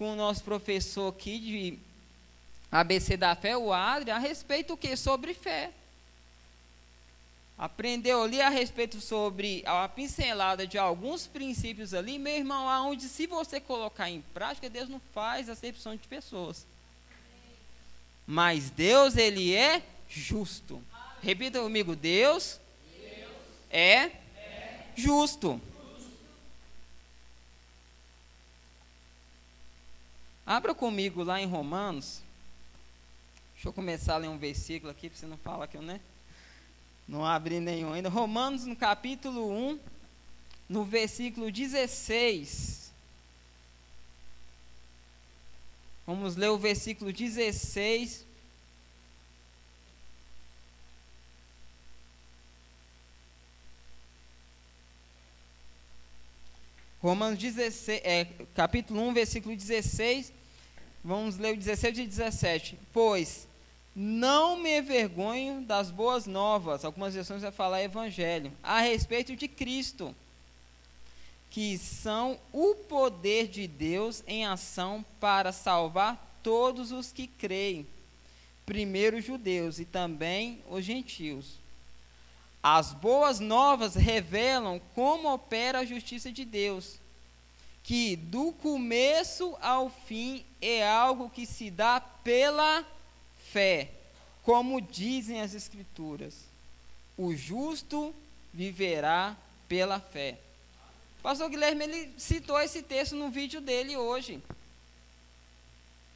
[0.02, 1.78] com o nosso professor aqui de
[2.72, 4.96] ABC da Fé, o Adri, a respeito o quê?
[4.96, 5.70] Sobre fé.
[7.56, 13.28] Aprendeu ali a respeito sobre a pincelada de alguns princípios ali, meu irmão, aonde se
[13.28, 16.66] você colocar em prática, Deus não faz acepção de pessoas.
[18.26, 20.82] Mas Deus, ele é justo.
[21.22, 22.58] Repita comigo, Deus,
[23.00, 23.30] Deus
[23.70, 24.10] é, é
[24.96, 25.60] justo.
[30.44, 32.20] Abra comigo lá em Romanos.
[33.54, 36.00] Deixa eu começar a ler um versículo aqui, para você não falar que eu né,
[37.06, 38.08] não abri nenhum ainda.
[38.08, 39.78] Romanos, no capítulo 1,
[40.68, 42.92] no versículo 16.
[46.04, 48.26] Vamos ler o versículo 16.
[57.02, 58.24] Romanos 16, é,
[58.54, 60.32] capítulo 1, versículo 16.
[61.02, 62.78] Vamos ler o 16 e 17.
[62.92, 63.48] Pois
[63.94, 70.14] não me envergonho das boas novas, algumas versões vai falar evangelho, a respeito de Cristo,
[71.50, 77.84] que são o poder de Deus em ação para salvar todos os que creem,
[78.64, 81.61] primeiro os judeus e também os gentios.
[82.62, 87.00] As boas novas revelam como opera a justiça de Deus,
[87.82, 92.86] que do começo ao fim é algo que se dá pela
[93.50, 93.90] fé,
[94.44, 96.34] como dizem as Escrituras.
[97.18, 98.14] O justo
[98.54, 99.36] viverá
[99.68, 100.38] pela fé.
[101.22, 104.40] Pastor Guilherme ele citou esse texto no vídeo dele hoje.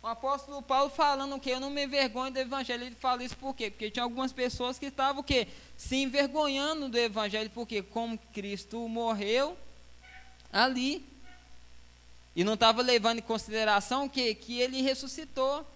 [0.07, 3.57] O apóstolo Paulo falando que eu não me envergonho do evangelho, ele fala isso por
[3.57, 3.73] quê?
[3.73, 5.49] Porque tinha algumas pessoas que estavam o quê?
[5.77, 9.59] Se envergonhando do evangelho, porque como Cristo morreu
[10.53, 11.05] ali
[12.37, 15.67] e não estava levando em consideração que que ele ressuscitou.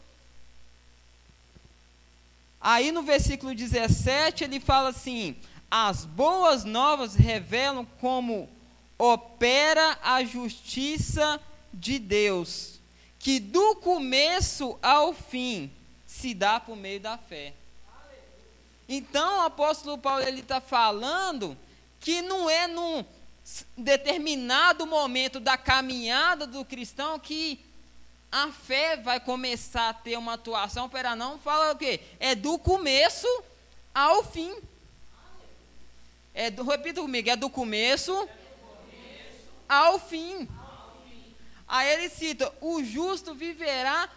[2.60, 5.34] Aí no versículo 17 ele fala assim:
[5.68, 8.48] as boas novas revelam como
[8.96, 11.40] opera a justiça
[11.74, 12.79] de Deus
[13.20, 15.70] que do começo ao fim
[16.06, 17.52] se dá por meio da fé.
[18.88, 21.56] Então o apóstolo Paulo ele está falando
[22.00, 23.04] que não é num
[23.76, 27.60] determinado momento da caminhada do cristão que
[28.32, 32.00] a fé vai começar a ter uma atuação, para não fala o quê?
[32.18, 33.28] É do começo
[33.94, 34.54] ao fim.
[36.32, 40.48] É do, repita comigo, é do começo, é do começo ao fim.
[41.70, 44.10] Aí ele cita: o justo viverá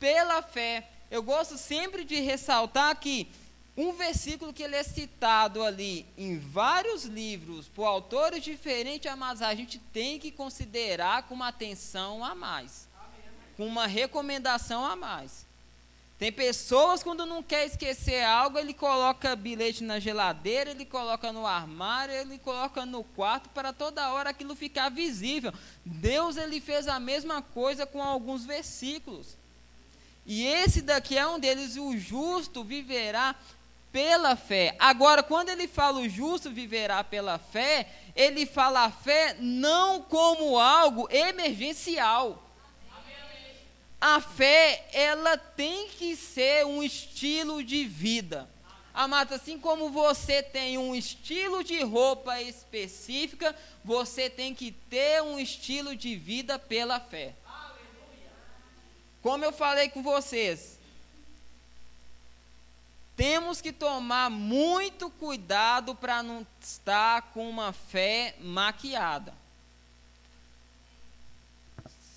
[0.00, 0.88] pela fé.
[1.10, 3.30] Eu gosto sempre de ressaltar que
[3.76, 9.54] um versículo que ele é citado ali em vários livros por autores diferentes, mas a
[9.54, 12.88] gente tem que considerar com uma atenção a mais,
[13.56, 15.45] com uma recomendação a mais.
[16.18, 21.46] Tem pessoas quando não quer esquecer algo, ele coloca bilhete na geladeira, ele coloca no
[21.46, 25.52] armário, ele coloca no quarto para toda hora aquilo ficar visível.
[25.84, 29.36] Deus ele fez a mesma coisa com alguns versículos.
[30.24, 33.36] E esse daqui é um deles, o justo viverá
[33.92, 34.74] pela fé.
[34.78, 40.58] Agora, quando ele fala o justo viverá pela fé, ele fala a fé não como
[40.58, 42.45] algo emergencial
[44.00, 48.48] a fé, ela tem que ser um estilo de vida.
[48.92, 55.38] Amado, assim como você tem um estilo de roupa específica, você tem que ter um
[55.38, 57.34] estilo de vida pela fé.
[59.22, 60.78] Como eu falei com vocês,
[63.16, 69.34] temos que tomar muito cuidado para não estar com uma fé maquiada.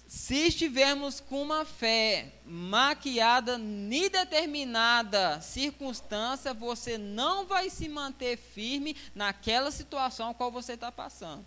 [0.10, 8.96] Se estivermos com uma fé maquiada em determinada circunstância, você não vai se manter firme
[9.14, 11.46] naquela situação qual você está passando.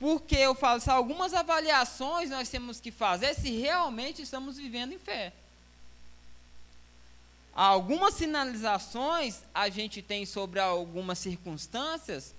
[0.00, 5.32] Porque eu falo, algumas avaliações nós temos que fazer se realmente estamos vivendo em fé.
[7.54, 12.34] Algumas sinalizações a gente tem sobre algumas circunstâncias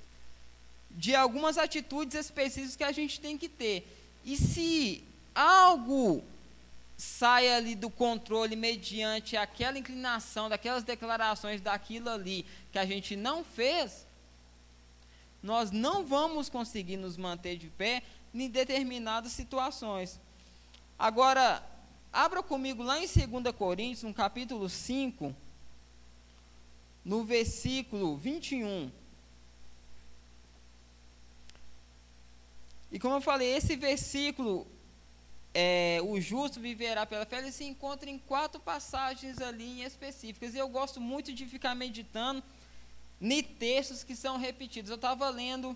[0.92, 3.97] de algumas atitudes específicas que a gente tem que ter.
[4.28, 6.22] E se algo
[6.98, 13.42] sai ali do controle mediante aquela inclinação, daquelas declarações, daquilo ali que a gente não
[13.42, 14.06] fez,
[15.42, 18.04] nós não vamos conseguir nos manter de pé
[18.34, 20.20] em determinadas situações.
[21.00, 21.66] Agora,
[22.12, 25.34] abra comigo lá em 2 Coríntios, no capítulo 5,
[27.06, 28.92] no versículo 21.
[32.92, 34.68] E como eu falei, esse versículo
[35.54, 40.54] é, o justo viverá pela fé, ele se encontra em quatro passagens ali específicas.
[40.54, 42.44] E eu gosto muito de ficar meditando
[43.20, 44.92] em textos que são repetidos.
[44.92, 45.76] Eu estava lendo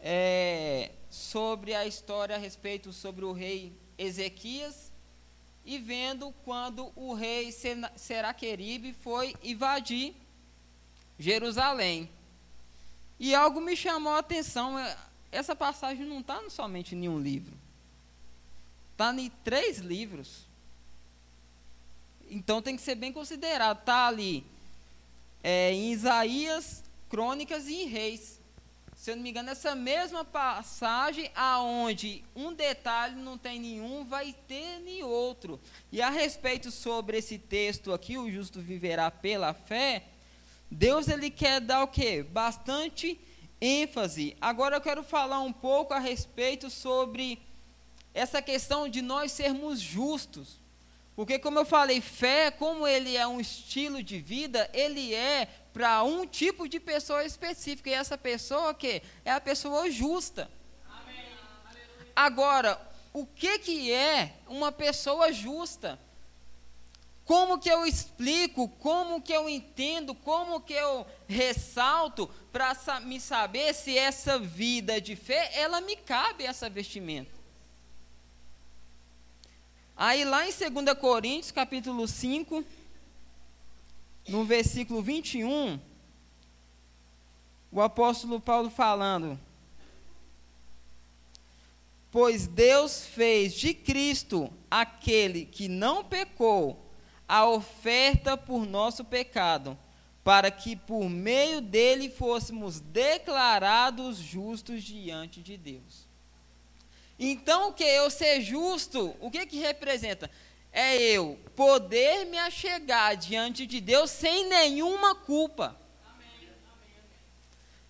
[0.00, 4.90] é, sobre a história a respeito sobre o rei Ezequias
[5.64, 7.54] e vendo quando o rei
[7.94, 10.12] Seraqueribe foi invadir
[11.18, 12.10] Jerusalém.
[13.20, 14.74] E algo me chamou a atenção.
[15.32, 17.56] Essa passagem não está somente em um livro.
[18.92, 20.46] Está em três livros.
[22.30, 23.80] Então tem que ser bem considerado.
[23.80, 24.44] Está ali
[25.42, 28.40] é, em Isaías, Crônicas e em Reis.
[28.94, 34.32] Se eu não me engano, essa mesma passagem, aonde um detalhe não tem nenhum, vai
[34.46, 35.58] ter nem outro.
[35.90, 40.04] E a respeito sobre esse texto aqui, o justo viverá pela fé,
[40.70, 42.22] Deus ele quer dar o quê?
[42.22, 43.18] Bastante
[43.62, 44.36] ênfase.
[44.40, 47.40] Agora eu quero falar um pouco a respeito sobre
[48.12, 50.60] essa questão de nós sermos justos.
[51.14, 56.02] Porque, como eu falei, fé, como ele é um estilo de vida, ele é para
[56.02, 57.88] um tipo de pessoa específica.
[57.88, 60.50] E essa pessoa que é a pessoa justa.
[62.16, 62.80] Agora,
[63.12, 65.98] o que, que é uma pessoa justa?
[67.32, 73.72] Como que eu explico, como que eu entendo, como que eu ressalto para me saber
[73.72, 77.30] se essa vida de fé, ela me cabe essa vestimenta?
[79.96, 82.62] Aí lá em 2 Coríntios, capítulo 5,
[84.28, 85.80] no versículo 21,
[87.70, 89.40] o apóstolo Paulo falando:
[92.10, 96.91] Pois Deus fez de Cristo aquele que não pecou,
[97.32, 99.78] a oferta por nosso pecado,
[100.22, 106.06] para que por meio dele fôssemos declarados justos diante de Deus.
[107.18, 110.30] Então, o que eu ser justo, o que que representa?
[110.70, 115.74] É eu poder me achegar diante de Deus sem nenhuma culpa.
[116.04, 116.50] Amém.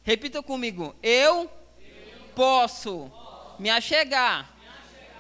[0.05, 0.95] Repita comigo.
[1.03, 1.51] Eu,
[2.36, 3.11] posso,
[3.59, 4.55] me, achegar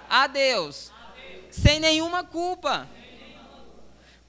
[0.08, 2.70] a Deus, a Deus sem nenhuma culpa.
[2.70, 3.01] Sem nenhuma culpa.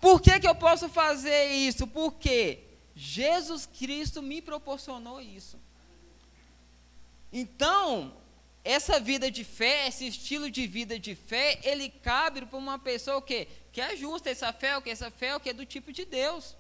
[0.04, 1.88] Por que, que eu posso fazer isso?
[1.88, 2.60] Porque
[2.94, 5.58] Jesus Cristo me proporcionou isso.
[7.32, 8.14] Então,
[8.66, 13.22] essa vida de fé, esse estilo de vida de fé, ele cabe para uma pessoa
[13.22, 15.66] que, que é justa, essa fé, o que essa fé é o que é do
[15.66, 16.54] tipo de Deus.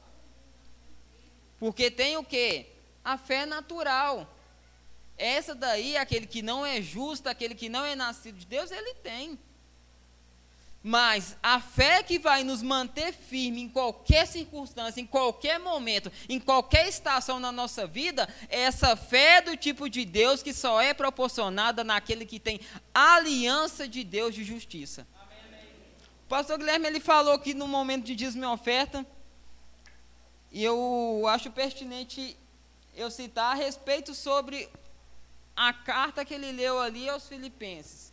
[1.59, 2.65] Porque tem o que?
[3.03, 4.25] A fé natural.
[5.17, 8.93] Essa daí, aquele que não é justo, aquele que não é nascido de Deus, ele
[8.93, 9.37] tem.
[10.85, 16.41] Mas a fé que vai nos manter firme em qualquer circunstância, em qualquer momento, em
[16.41, 20.93] qualquer estação na nossa vida, é essa fé do tipo de Deus que só é
[20.93, 22.59] proporcionada naquele que tem
[22.93, 25.07] aliança de Deus de justiça.
[25.15, 25.69] Amém.
[26.25, 29.05] O pastor Guilherme ele falou que no momento de dízimo e oferta,
[30.51, 32.37] e eu acho pertinente
[32.93, 34.69] eu citar a respeito sobre
[35.55, 38.12] a carta que ele leu ali aos Filipenses.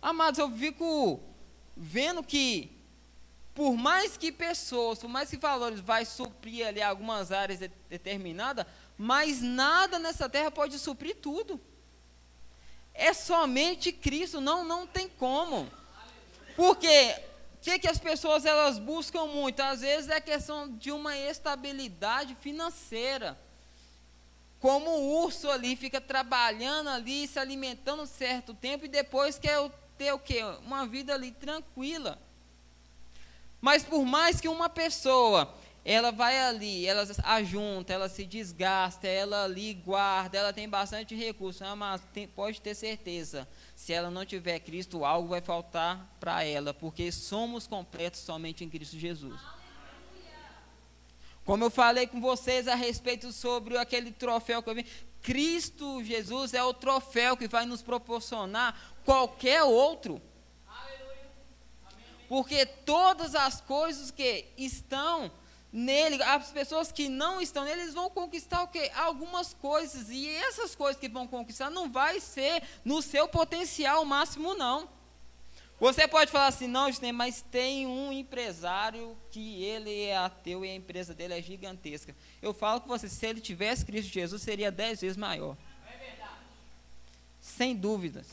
[0.00, 1.20] Amados, eu fico
[1.76, 2.70] vendo que,
[3.54, 8.66] por mais que pessoas, por mais que valores vai suprir ali algumas áreas de, determinadas,
[8.96, 11.60] mas nada nessa terra pode suprir tudo.
[12.94, 15.70] É somente Cristo, não, não tem como.
[16.54, 17.14] Porque
[17.54, 19.60] o que, que as pessoas elas buscam muito?
[19.60, 23.38] Às vezes é questão de uma estabilidade financeira.
[24.58, 29.58] Como o urso ali fica trabalhando ali, se alimentando um certo tempo e depois quer
[29.58, 30.42] o ter o quê?
[30.64, 32.18] Uma vida ali tranquila.
[33.60, 39.44] Mas por mais que uma pessoa, ela vai ali, ela ajunta, ela se desgasta, ela
[39.44, 44.26] ali guarda, ela tem bastante recurso, ah, mas tem, pode ter certeza, se ela não
[44.26, 49.40] tiver Cristo, algo vai faltar para ela, porque somos completos somente em Cristo Jesus.
[51.44, 54.84] Como eu falei com vocês a respeito sobre aquele troféu que eu vi,
[55.22, 60.20] Cristo Jesus é o troféu que vai nos proporcionar qualquer outro.
[62.28, 65.30] Porque todas as coisas que estão
[65.72, 68.90] nele, as pessoas que não estão nele, eles vão conquistar o quê?
[68.96, 70.10] Algumas coisas.
[70.10, 74.88] E essas coisas que vão conquistar não vai ser no seu potencial máximo, não.
[75.78, 80.70] Você pode falar assim, não, Justin, mas tem um empresário que ele é ateu e
[80.70, 82.16] a empresa dele é gigantesca.
[82.40, 85.54] Eu falo com você, se ele tivesse Cristo Jesus, seria dez vezes maior.
[85.86, 86.32] É verdade.
[87.38, 88.26] Sem dúvidas.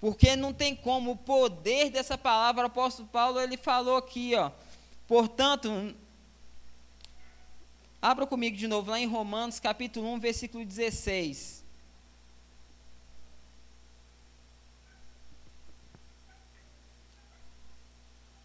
[0.00, 4.50] Porque não tem como o poder dessa palavra, o apóstolo Paulo, ele falou aqui, ó.
[5.06, 5.94] Portanto,
[8.00, 11.58] abra comigo de novo lá em Romanos, capítulo 1, versículo 16.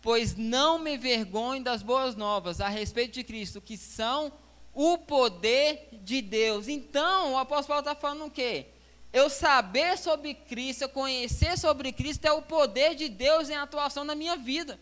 [0.03, 4.33] pois não me vergonho das boas novas a respeito de Cristo, que são
[4.73, 6.67] o poder de Deus.
[6.67, 8.67] Então, o apóstolo Paulo está falando o quê?
[9.13, 14.03] Eu saber sobre Cristo, eu conhecer sobre Cristo é o poder de Deus em atuação
[14.03, 14.79] na minha vida.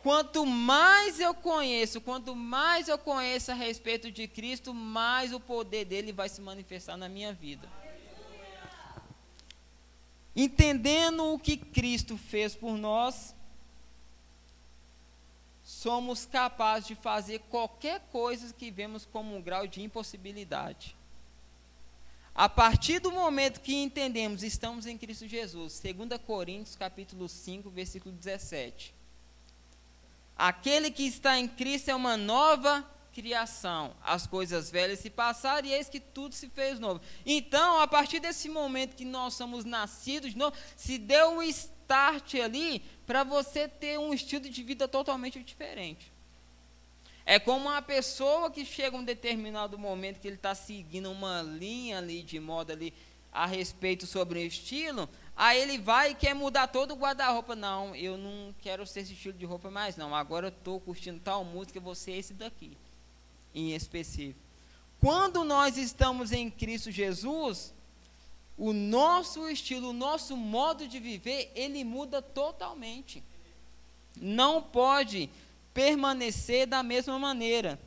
[0.00, 5.84] Quanto mais eu conheço, quanto mais eu conheço a respeito de Cristo, mais o poder
[5.84, 7.68] dele vai se manifestar na minha vida.
[10.36, 13.34] Entendendo o que Cristo fez por nós,
[15.64, 20.94] somos capazes de fazer qualquer coisa que vemos como um grau de impossibilidade.
[22.36, 25.80] A partir do momento que entendemos, estamos em Cristo Jesus.
[25.80, 28.94] 2 Coríntios, capítulo 5, versículo 17.
[30.36, 32.84] Aquele que está em Cristo é uma nova
[33.14, 33.96] criação.
[34.04, 37.00] As coisas velhas se passaram e eis que tudo se fez novo.
[37.24, 42.34] Então, a partir desse momento que nós somos nascidos de novo, se deu um start
[42.34, 46.12] ali para você ter um estilo de vida totalmente diferente.
[47.28, 51.42] É como uma pessoa que chega a um determinado momento que ele está seguindo uma
[51.42, 52.94] linha ali de moda ali
[53.32, 57.56] a respeito sobre o estilo, aí ele vai e quer mudar todo o guarda-roupa.
[57.56, 60.14] Não, eu não quero ser esse estilo de roupa mais, não.
[60.14, 62.78] Agora eu estou curtindo tal música, você esse daqui
[63.52, 64.38] em específico.
[65.00, 67.74] Quando nós estamos em Cristo Jesus,
[68.56, 73.22] o nosso estilo, o nosso modo de viver, ele muda totalmente.
[74.16, 75.28] Não pode
[75.76, 77.78] permanecer da mesma maneira.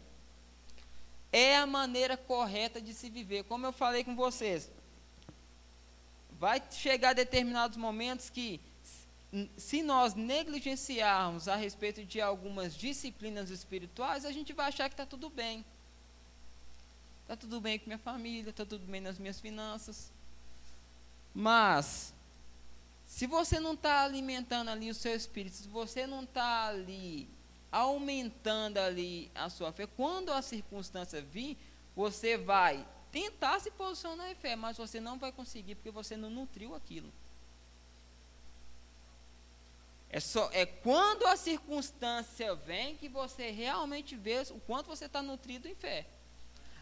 [1.32, 3.46] É a maneira correta de se viver.
[3.46, 4.72] Como eu falei com vocês,
[6.40, 8.62] vai chegar determinados momentos que,
[9.58, 15.06] se nós negligenciarmos a respeito de algumas disciplinas espirituais, a gente vai achar que está
[15.08, 15.66] tudo bem.
[17.24, 20.12] Está tudo bem com minha família, está tudo bem nas minhas finanças.
[21.34, 22.14] Mas,
[23.08, 27.39] se você não está alimentando ali o seu espírito, se você não está ali
[27.72, 31.58] aumentando ali a sua fé, quando a circunstância vir,
[31.96, 36.30] você vai tentar se posicionar em fé, mas você não vai conseguir porque você não
[36.30, 37.12] nutriu aquilo.
[40.10, 45.22] É, só, é quando a circunstância vem que você realmente vê o quanto você está
[45.22, 46.08] nutrido em fé.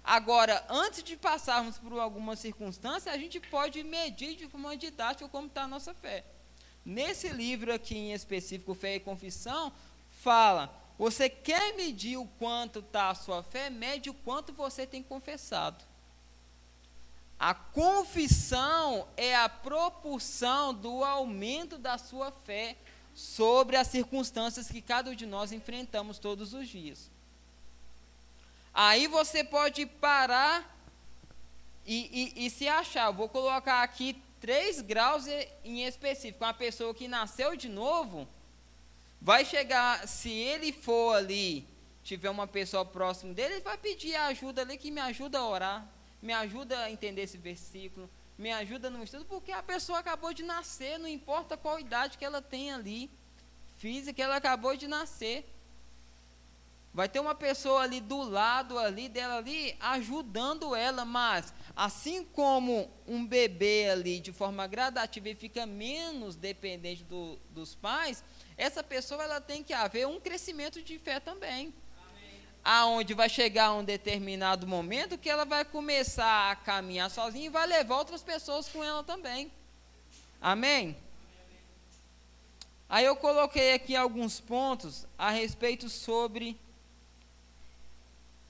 [0.01, 5.47] Agora, antes de passarmos por alguma circunstância, a gente pode medir de forma didática como
[5.47, 6.23] está a nossa fé.
[6.85, 9.73] Nesse livro aqui em específico, Fé e Confissão,
[10.27, 10.69] fala:
[10.99, 13.69] você quer medir o quanto está a sua fé?
[13.69, 15.85] Mede o quanto você tem confessado.
[17.39, 22.75] A confissão é a propulsão do aumento da sua fé
[23.13, 27.09] sobre as circunstâncias que cada um de nós enfrentamos todos os dias.
[28.73, 30.75] Aí você pode parar
[31.85, 33.11] e, e, e se achar.
[33.11, 35.25] vou colocar aqui três graus
[35.63, 36.43] em específico.
[36.43, 38.27] Uma pessoa que nasceu de novo,
[39.21, 41.67] vai chegar, se ele for ali,
[42.03, 45.91] tiver uma pessoa próximo dele, ele vai pedir ajuda ali que me ajuda a orar,
[46.21, 50.43] me ajuda a entender esse versículo, me ajuda no estudo, porque a pessoa acabou de
[50.43, 53.09] nascer, não importa qual idade que ela tem ali,
[53.77, 55.45] física, ela acabou de nascer.
[56.93, 62.91] Vai ter uma pessoa ali do lado ali dela ali ajudando ela, mas assim como
[63.07, 68.23] um bebê ali de forma gradativa e fica menos dependente do, dos pais,
[68.57, 71.73] essa pessoa ela tem que haver um crescimento de fé também.
[72.63, 77.67] Aonde vai chegar um determinado momento que ela vai começar a caminhar sozinha e vai
[77.67, 79.51] levar outras pessoas com ela também.
[80.41, 80.97] Amém?
[82.89, 86.57] Aí eu coloquei aqui alguns pontos a respeito sobre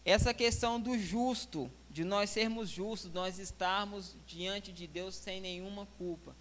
[0.05, 5.85] essa questão do justo, de nós sermos justos, nós estarmos diante de Deus sem nenhuma
[5.97, 6.35] culpa.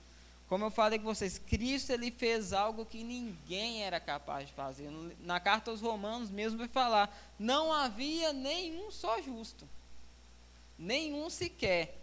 [0.48, 4.88] Como eu falei com vocês, Cristo ele fez algo que ninguém era capaz de fazer.
[5.20, 9.68] Na carta aos Romanos mesmo vai falar: não havia nenhum só justo,
[10.78, 11.96] nenhum sequer.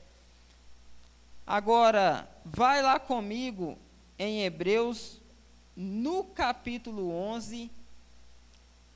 [1.48, 3.78] Agora, vai lá comigo
[4.20, 5.20] em Hebreus,
[5.76, 7.72] no capítulo 11,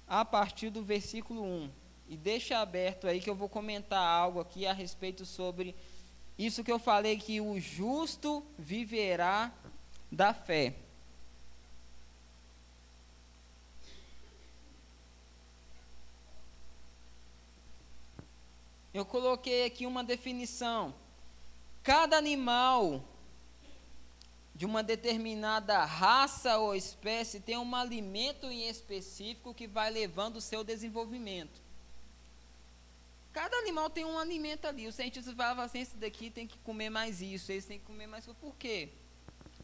[0.07, 1.69] a partir do versículo 1.
[2.09, 5.75] E deixa aberto aí que eu vou comentar algo aqui a respeito sobre
[6.37, 9.51] isso que eu falei que o justo viverá
[10.11, 10.75] da fé.
[18.93, 20.93] Eu coloquei aqui uma definição.
[21.83, 23.03] Cada animal
[24.53, 30.41] de uma determinada raça ou espécie tem um alimento em específico que vai levando o
[30.41, 31.66] seu desenvolvimento.
[33.37, 34.87] Cada animal tem um alimento ali.
[34.87, 38.07] Os cientistas falavam assim: esse daqui tem que comer mais isso, esse tem que comer
[38.07, 38.33] mais isso.
[38.33, 38.89] Por quê?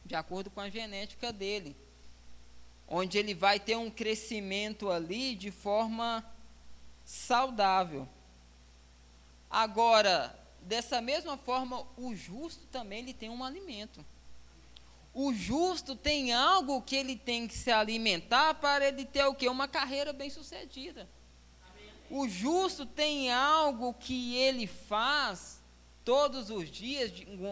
[0.06, 1.76] De acordo com a genética dele.
[2.88, 6.24] Onde ele vai ter um crescimento ali de forma
[7.04, 8.08] saudável.
[9.50, 14.06] Agora, dessa mesma forma, o justo também ele tem um alimento.
[15.16, 19.50] O justo tem algo que ele tem que se alimentar para ele ter o quê?
[19.50, 21.10] Uma carreira bem-sucedida.
[22.10, 25.62] O justo tem algo que ele faz
[26.04, 27.12] todos os dias,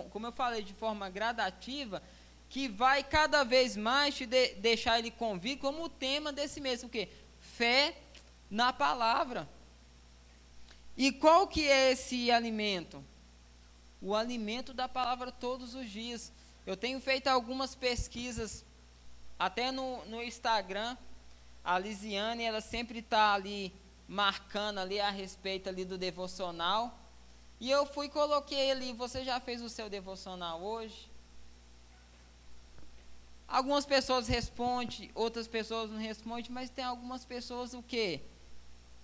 [0.10, 2.02] como eu falei, de forma gradativa,
[2.49, 6.84] que vai cada vez mais te de, deixar ele convicto, como o tema desse mês,
[6.84, 7.08] o quê?
[7.39, 7.97] Fé
[8.49, 9.47] na palavra.
[10.97, 13.04] E qual que é esse alimento?
[14.02, 16.32] O alimento da palavra todos os dias.
[16.66, 18.66] Eu tenho feito algumas pesquisas,
[19.39, 20.97] até no, no Instagram.
[21.64, 23.74] A Lisiane, ela sempre está ali
[24.08, 26.99] marcando ali a respeito ali do devocional.
[27.60, 31.10] E eu fui coloquei ali, você já fez o seu devocional hoje?
[33.47, 38.22] Algumas pessoas respondem, outras pessoas não respondem, mas tem algumas pessoas o quê?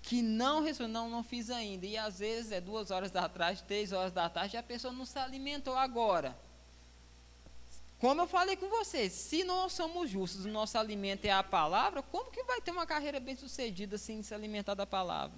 [0.08, 1.86] que não respondeu, não, não fiz ainda.
[1.86, 4.94] E às vezes é duas horas da tarde, três horas da tarde, e a pessoa
[4.94, 6.34] não se alimentou agora.
[8.00, 12.04] Como eu falei com vocês, se nós somos justos, o nosso alimento é a palavra,
[12.04, 15.38] como que vai ter uma carreira bem sucedida sem se alimentar da palavra?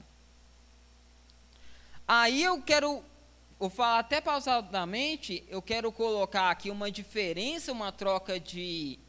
[2.05, 3.01] Aí eu quero,
[3.57, 8.99] vou falar até pausadamente, eu quero colocar aqui uma diferença, uma troca de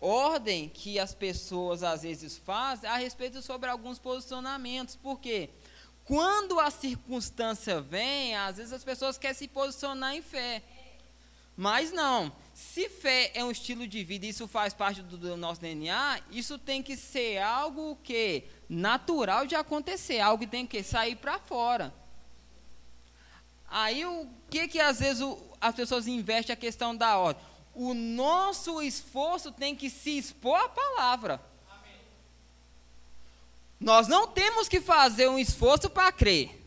[0.00, 4.94] ordem que as pessoas às vezes fazem a respeito sobre alguns posicionamentos.
[4.94, 5.50] Por quê?
[6.04, 10.62] Quando a circunstância vem, às vezes as pessoas querem se posicionar em fé.
[11.56, 12.32] Mas não.
[12.60, 16.58] Se fé é um estilo de vida, isso faz parte do, do nosso DNA, isso
[16.58, 21.92] tem que ser algo que natural de acontecer, algo que tem que sair para fora.
[23.68, 27.50] Aí o que que às vezes o, as pessoas investem a questão da ordem?
[27.74, 31.40] o nosso esforço tem que se expor à palavra.
[31.70, 31.92] Amém.
[33.78, 36.58] Nós não temos que fazer um esforço para crer.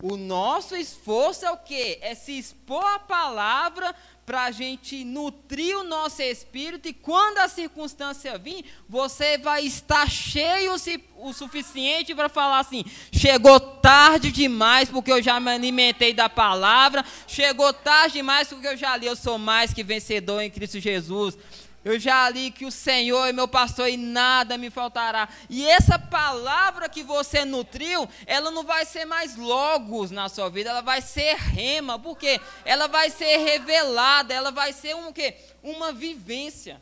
[0.00, 1.98] O nosso esforço é o quê?
[2.02, 3.94] É se expor à palavra
[4.24, 10.08] para a gente nutrir o nosso espírito e quando a circunstância vir, você vai estar
[10.08, 10.74] cheio
[11.16, 17.04] o suficiente para falar assim: chegou tarde demais porque eu já me alimentei da palavra,
[17.26, 21.36] chegou tarde demais porque eu já li, eu sou mais que vencedor em Cristo Jesus.
[21.84, 25.28] Eu já li que o Senhor é meu pastor e nada me faltará.
[25.50, 30.70] E essa palavra que você nutriu, ela não vai ser mais logos na sua vida,
[30.70, 35.36] ela vai ser rema, porque ela vai ser revelada, ela vai ser um quê?
[35.60, 36.80] Uma vivência.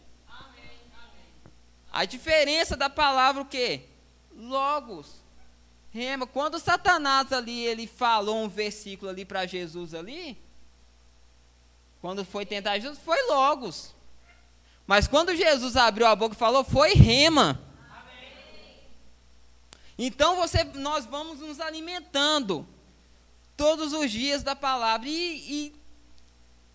[1.90, 3.82] A diferença da palavra o quê?
[4.36, 5.20] Logos.
[5.90, 6.26] Rema.
[6.26, 10.38] Quando Satanás ali ele falou um versículo ali para Jesus ali,
[12.00, 13.94] quando foi tentar Jesus, foi logos.
[14.90, 17.62] Mas quando Jesus abriu a boca e falou, foi rema.
[19.96, 22.66] Então você, nós vamos nos alimentando
[23.56, 25.74] todos os dias da palavra e, e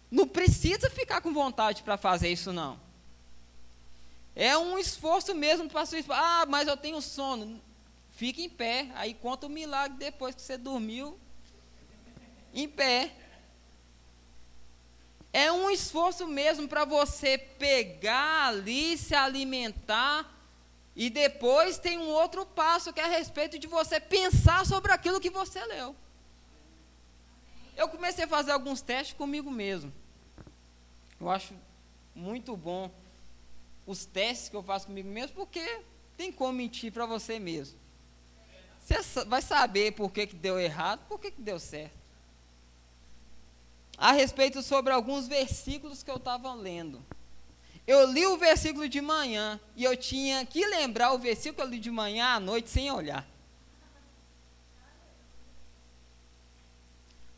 [0.10, 2.80] não precisa ficar com vontade para fazer isso não.
[4.34, 6.00] É um esforço mesmo para sua.
[6.12, 7.62] Ah, mas eu tenho sono.
[8.12, 8.92] Fique em pé.
[8.96, 11.20] Aí conta o milagre depois que você dormiu.
[12.54, 13.12] Em pé.
[15.36, 20.34] É um esforço mesmo para você pegar ali, se alimentar.
[20.96, 25.20] E depois tem um outro passo que é a respeito de você pensar sobre aquilo
[25.20, 25.94] que você leu.
[27.76, 29.92] Eu comecei a fazer alguns testes comigo mesmo.
[31.20, 31.54] Eu acho
[32.16, 32.90] muito bom
[33.86, 35.82] os testes que eu faço comigo mesmo, porque
[36.16, 37.78] tem como mentir para você mesmo.
[38.80, 42.05] Você vai saber por que, que deu errado, por que, que deu certo
[43.98, 47.04] a respeito sobre alguns versículos que eu estava lendo.
[47.88, 52.36] Eu li o versículo de manhã e eu tinha que lembrar o versículo de manhã
[52.36, 53.28] à noite sem olhar.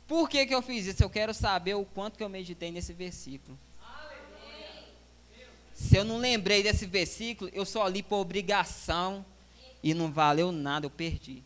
[0.07, 1.03] Por que, que eu fiz isso?
[1.03, 3.59] Eu quero saber o quanto que eu meditei nesse versículo.
[5.73, 9.25] Se eu não lembrei desse versículo, eu só li por obrigação
[9.83, 11.43] e não valeu nada, eu perdi.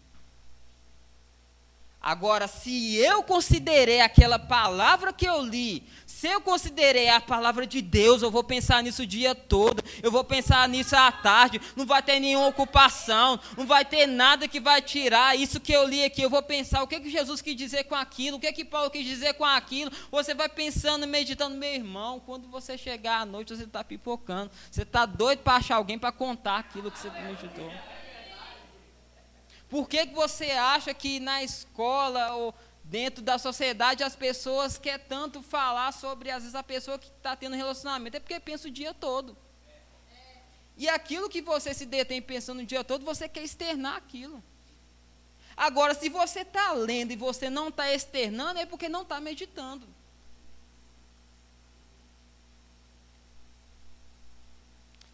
[2.02, 5.84] Agora, se eu considerei aquela palavra que eu li,
[6.22, 10.12] Se eu considerei a palavra de Deus, eu vou pensar nisso o dia todo, eu
[10.12, 14.60] vou pensar nisso à tarde, não vai ter nenhuma ocupação, não vai ter nada que
[14.60, 16.22] vai tirar isso que eu li aqui.
[16.22, 18.92] Eu vou pensar o que, que Jesus quis dizer com aquilo, o que, que Paulo
[18.92, 19.92] quis dizer com aquilo.
[20.12, 24.52] Você vai pensando, meditando, meu irmão, quando você chegar à noite, você está pipocando.
[24.70, 27.72] Você está doido para achar alguém para contar aquilo que você meditou.
[29.72, 32.54] Por que, que você acha que na escola ou
[32.84, 37.38] dentro da sociedade as pessoas querem tanto falar sobre, às vezes, a pessoa que está
[37.38, 38.18] tendo relacionamento?
[38.18, 39.38] É porque pensa o dia todo.
[40.76, 44.44] E aquilo que você se detém pensando o dia todo, você quer externar aquilo.
[45.56, 49.88] Agora, se você está lendo e você não está externando, é porque não está meditando.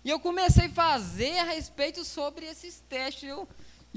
[0.03, 3.29] E eu comecei a fazer a respeito sobre esses testes.
[3.29, 3.47] Eu,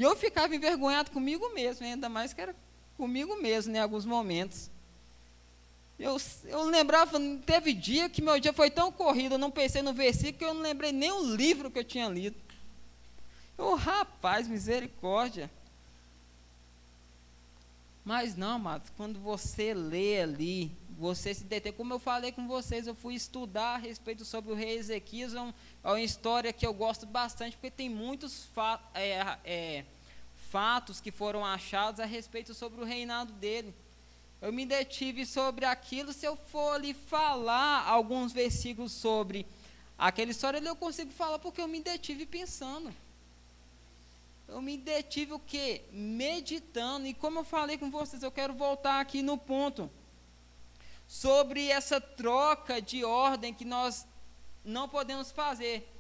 [0.00, 2.56] e eu ficava envergonhado comigo mesmo, ainda mais que era
[2.96, 4.70] comigo mesmo, né, em alguns momentos.
[5.98, 9.92] Eu, eu lembrava, teve dia que meu dia foi tão corrido, eu não pensei no
[9.92, 12.34] versículo, que eu não lembrei nem o livro que eu tinha lido.
[13.58, 15.50] Ô oh, rapaz, misericórdia.
[18.02, 22.86] Mas não, amados, quando você lê ali, você se detém, como eu falei com vocês,
[22.86, 26.74] eu fui estudar a respeito sobre o rei Ezequias, é, é uma história que eu
[26.74, 28.86] gosto bastante, porque tem muitos fatos.
[28.94, 29.84] É, é,
[30.50, 33.72] fatos que foram achados a respeito sobre o reinado dele.
[34.42, 36.12] Eu me detive sobre aquilo.
[36.12, 39.46] Se eu for lhe falar alguns versículos sobre
[39.96, 42.92] aquela história, eu consigo falar porque eu me detive pensando.
[44.48, 45.82] Eu me detive o quê?
[45.92, 47.06] Meditando.
[47.06, 49.88] E como eu falei com vocês, eu quero voltar aqui no ponto.
[51.10, 54.06] Sobre essa troca de ordem que nós
[54.64, 55.92] não podemos fazer.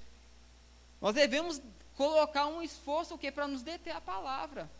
[1.00, 1.60] Nós devemos
[1.96, 3.32] colocar um esforço o quê?
[3.32, 4.70] Para nos deter a palavra.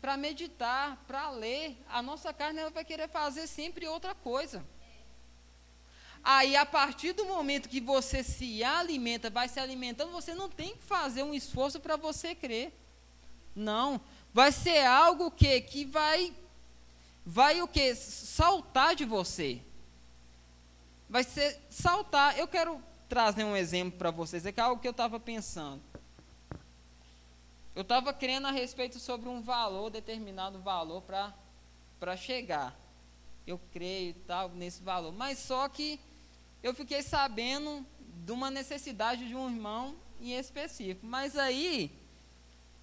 [0.00, 1.80] Para meditar, para ler.
[1.88, 4.64] A nossa carne ela vai querer fazer sempre outra coisa.
[6.24, 10.76] Aí, a partir do momento que você se alimenta, vai se alimentando, você não tem
[10.76, 12.76] que fazer um esforço para você crer.
[13.54, 14.00] Não.
[14.34, 16.34] Vai ser algo que, que vai,
[17.24, 17.94] vai o que?
[17.94, 19.60] Saltar de você.
[21.08, 22.38] Vai ser saltar.
[22.38, 24.46] Eu quero trazer um exemplo para vocês.
[24.46, 25.82] É é algo que eu estava pensando.
[27.74, 32.78] Eu estava crendo a respeito sobre um valor, determinado valor para chegar.
[33.46, 35.12] Eu creio tal nesse valor.
[35.12, 35.98] Mas só que
[36.62, 37.84] eu fiquei sabendo
[38.24, 41.06] de uma necessidade de um irmão em específico.
[41.06, 41.90] Mas aí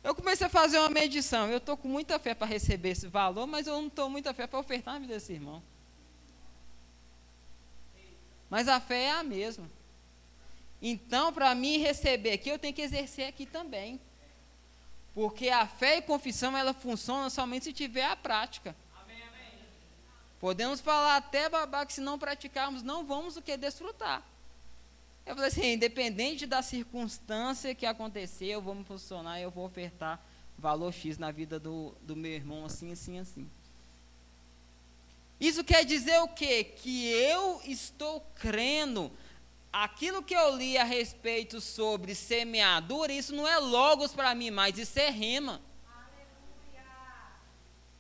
[0.04, 1.50] eu comecei a fazer uma medição.
[1.50, 4.34] Eu estou com muita fé para receber esse valor, mas eu não estou com muita
[4.34, 5.62] fé para ofertar na vida desse irmão.
[8.50, 9.70] Mas a fé é a mesma.
[10.82, 14.00] Então, para mim receber aqui, eu tenho que exercer aqui também.
[15.14, 18.76] Porque a fé e confissão, ela funciona somente se tiver a prática.
[19.04, 19.60] Amém, amém.
[20.40, 24.24] Podemos falar até babá que se não praticarmos, não vamos o que desfrutar.
[25.26, 30.24] Eu falei assim, independente da circunstância que acontecer, eu vou me posicionar, eu vou ofertar
[30.58, 33.50] valor X na vida do, do meu irmão, assim, assim, assim.
[35.40, 36.64] Isso quer dizer o quê?
[36.64, 39.12] Que eu estou crendo
[39.72, 44.78] aquilo que eu li a respeito sobre semeadura, isso não é logos para mim, mas
[44.78, 45.62] isso é rema.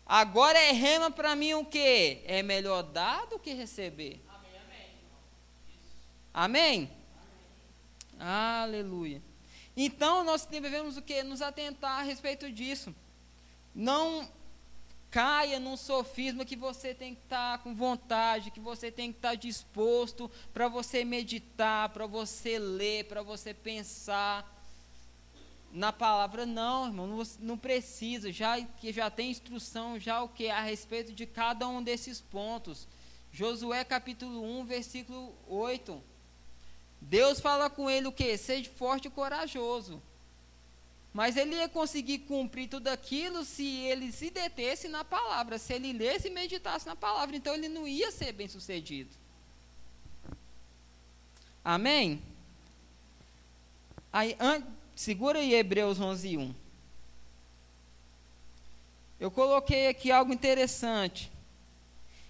[0.05, 2.23] Agora é rema para mim o que?
[2.25, 4.19] É melhor dar do que receber.
[6.33, 6.81] Amém?
[6.81, 6.98] amém?
[8.19, 9.21] Aleluia.
[9.75, 11.23] Então nós devemos o que?
[11.23, 12.93] Nos atentar a respeito disso.
[13.73, 14.29] Não
[15.09, 19.17] caia num sofisma que você tem que estar tá com vontade, que você tem que
[19.17, 24.55] estar tá disposto para você meditar, para você ler, para você pensar
[25.71, 30.49] na palavra não, irmão, não, não, precisa, já que já tem instrução já o que
[30.49, 32.87] a respeito de cada um desses pontos.
[33.31, 36.03] Josué capítulo 1, versículo 8.
[37.01, 38.37] Deus fala com ele o que?
[38.37, 40.01] Seja forte e corajoso.
[41.13, 45.91] Mas ele ia conseguir cumprir tudo aquilo se ele se detesse na palavra, se ele
[45.91, 47.35] lesse e meditasse na palavra.
[47.35, 49.09] Então ele não ia ser bem sucedido.
[51.63, 52.21] Amém?
[54.13, 54.63] Aí, an,
[54.95, 56.55] segura aí Hebreus 11, 1.
[59.19, 61.31] Eu coloquei aqui algo interessante.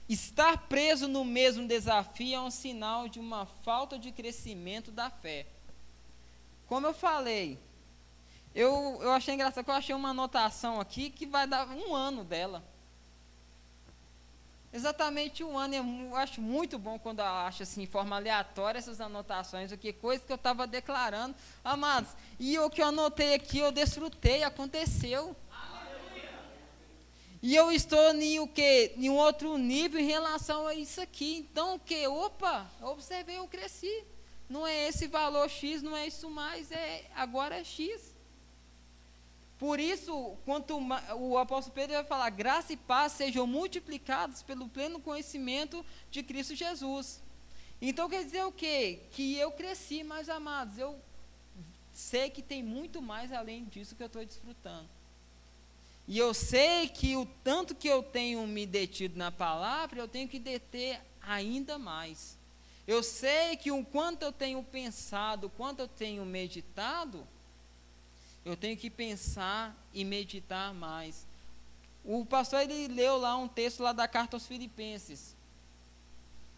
[0.09, 5.45] Estar preso no mesmo desafio é um sinal de uma falta de crescimento da fé.
[6.65, 7.59] Como eu falei,
[8.55, 12.23] eu, eu achei engraçado que eu achei uma anotação aqui que vai dar um ano
[12.23, 12.63] dela.
[14.71, 15.75] Exatamente um ano.
[15.75, 19.93] Eu acho muito bom quando eu acho assim, em forma aleatória essas anotações, o que
[19.93, 21.35] coisa que eu estava declarando.
[21.63, 25.35] Amados, e o que eu anotei aqui, eu desfrutei, aconteceu.
[27.41, 28.93] E eu estou em o quê?
[28.97, 31.37] Em um outro nível em relação a isso aqui.
[31.37, 32.07] Então o quê?
[32.07, 34.03] Opa, observei, eu cresci.
[34.49, 38.15] Não é esse valor X, não é isso mais, é agora é X.
[39.59, 40.79] Por isso, quanto
[41.17, 46.55] o apóstolo Pedro vai falar, graça e paz sejam multiplicados pelo pleno conhecimento de Cristo
[46.55, 47.21] Jesus.
[47.81, 49.01] Então quer dizer o quê?
[49.11, 50.77] Que eu cresci, mais amados.
[50.77, 50.99] Eu
[51.93, 54.89] sei que tem muito mais além disso que eu estou desfrutando.
[56.09, 60.27] E eu sei que o tanto que eu tenho me detido na palavra, eu tenho
[60.27, 62.35] que deter ainda mais.
[62.87, 67.27] Eu sei que o quanto eu tenho pensado, o quanto eu tenho meditado,
[68.43, 71.27] eu tenho que pensar e meditar mais.
[72.03, 75.35] O pastor ele leu lá um texto lá da carta aos Filipenses.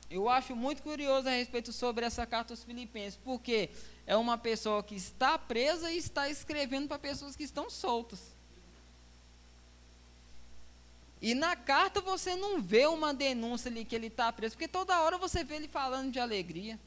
[0.10, 3.70] Eu acho muito curioso a respeito sobre essa carta aos Filipenses, porque
[4.08, 8.40] é uma pessoa que está presa e está escrevendo para pessoas que estão soltas.
[11.22, 15.00] E na carta você não vê uma denúncia ali que ele está preso, porque toda
[15.02, 16.80] hora você vê ele falando de alegria.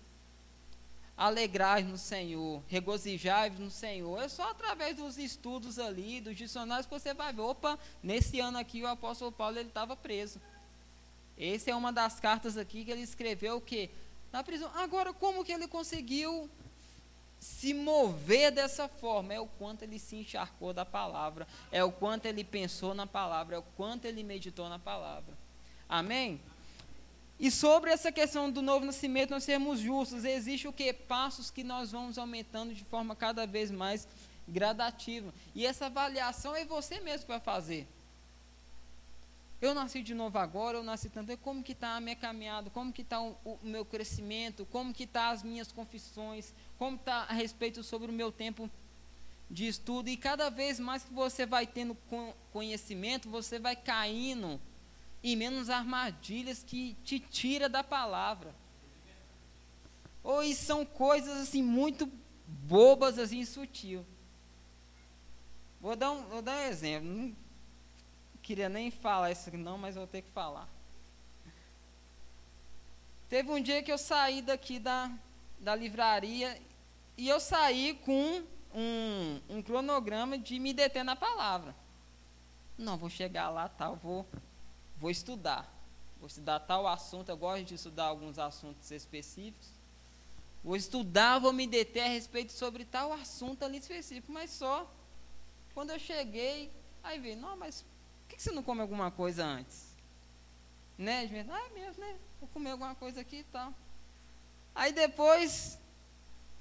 [1.16, 4.20] Alegrai no Senhor, regozijai no Senhor.
[4.20, 7.42] É só através dos estudos ali, dos dicionários, que você vai ver.
[7.42, 10.40] Opa, nesse ano aqui o apóstolo Paulo ele estava preso.
[11.38, 13.88] Essa é uma das cartas aqui que ele escreveu o quê?
[14.32, 14.68] Na prisão.
[14.74, 16.50] Agora, como que ele conseguiu
[17.44, 22.24] se mover dessa forma é o quanto ele se encharcou da palavra, é o quanto
[22.24, 25.36] ele pensou na palavra, é o quanto ele meditou na palavra.
[25.86, 26.40] Amém?
[27.38, 30.90] E sobre essa questão do novo nascimento, nós sermos justos, existe o que?
[30.90, 34.08] Passos que nós vamos aumentando de forma cada vez mais
[34.48, 35.30] gradativa.
[35.54, 37.86] E essa avaliação é você mesmo que vai fazer.
[39.64, 41.34] Eu nasci de novo agora, eu nasci tanto.
[41.38, 42.68] Como que está a minha caminhada?
[42.68, 44.66] Como que está o, o, meu crescimento?
[44.66, 46.52] Como que está as minhas confissões?
[46.76, 48.70] Como está a respeito sobre o meu tempo
[49.50, 50.10] de estudo?
[50.10, 51.96] E cada vez mais que você vai tendo
[52.52, 54.60] conhecimento, você vai caindo
[55.22, 58.54] em menos armadilhas que te tira da palavra.
[60.22, 62.06] Ou são coisas assim muito
[62.46, 64.04] bobas, assim, sutil.
[65.80, 67.34] Vou dar um, vou dar um exemplo
[68.44, 70.68] queria nem falar isso aqui não, mas vou ter que falar.
[73.28, 75.10] Teve um dia que eu saí daqui da,
[75.58, 76.60] da livraria
[77.16, 78.44] e eu saí com
[78.74, 81.74] um, um cronograma de me deter na palavra.
[82.76, 84.26] Não, vou chegar lá, tal, vou,
[84.98, 85.72] vou estudar.
[86.20, 89.68] Vou estudar tal assunto, eu gosto de estudar alguns assuntos específicos.
[90.62, 94.90] Vou estudar, vou me deter a respeito sobre tal assunto ali específico, mas só
[95.72, 96.70] quando eu cheguei,
[97.02, 97.84] aí veio, não, mas
[98.26, 99.94] por que você não come alguma coisa antes?
[100.96, 101.46] Né?
[101.50, 102.16] Ah, é mesmo, né?
[102.40, 103.72] Vou comer alguma coisa aqui e tal.
[104.74, 105.78] Aí depois,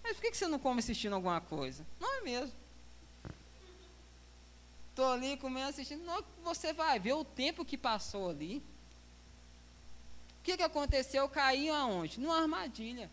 [0.04, 1.86] mas por que você não come assistindo alguma coisa?
[2.00, 2.54] Não é mesmo.
[4.90, 6.04] Estou ali comendo, assistindo.
[6.04, 8.58] Não, você vai ver o tempo que passou ali.
[10.40, 11.28] O que, que aconteceu?
[11.30, 12.20] Caiu aonde?
[12.20, 13.10] Numa armadilha.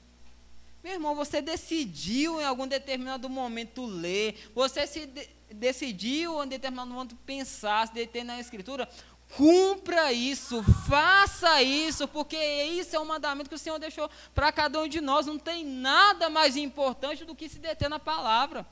[0.82, 6.90] Meu irmão, você decidiu em algum determinado momento ler, você se de decidiu em determinado
[6.90, 8.88] momento pensar, se deter na escritura,
[9.36, 14.80] cumpra isso, faça isso, porque isso é um mandamento que o Senhor deixou para cada
[14.80, 15.26] um de nós.
[15.26, 18.66] Não tem nada mais importante do que se deter na palavra.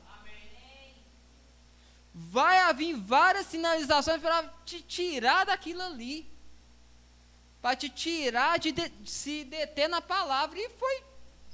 [2.13, 6.29] Vai haver várias sinalizações para te tirar daquilo ali,
[7.63, 10.59] para te tirar de, de se deter na palavra.
[10.59, 11.05] E foi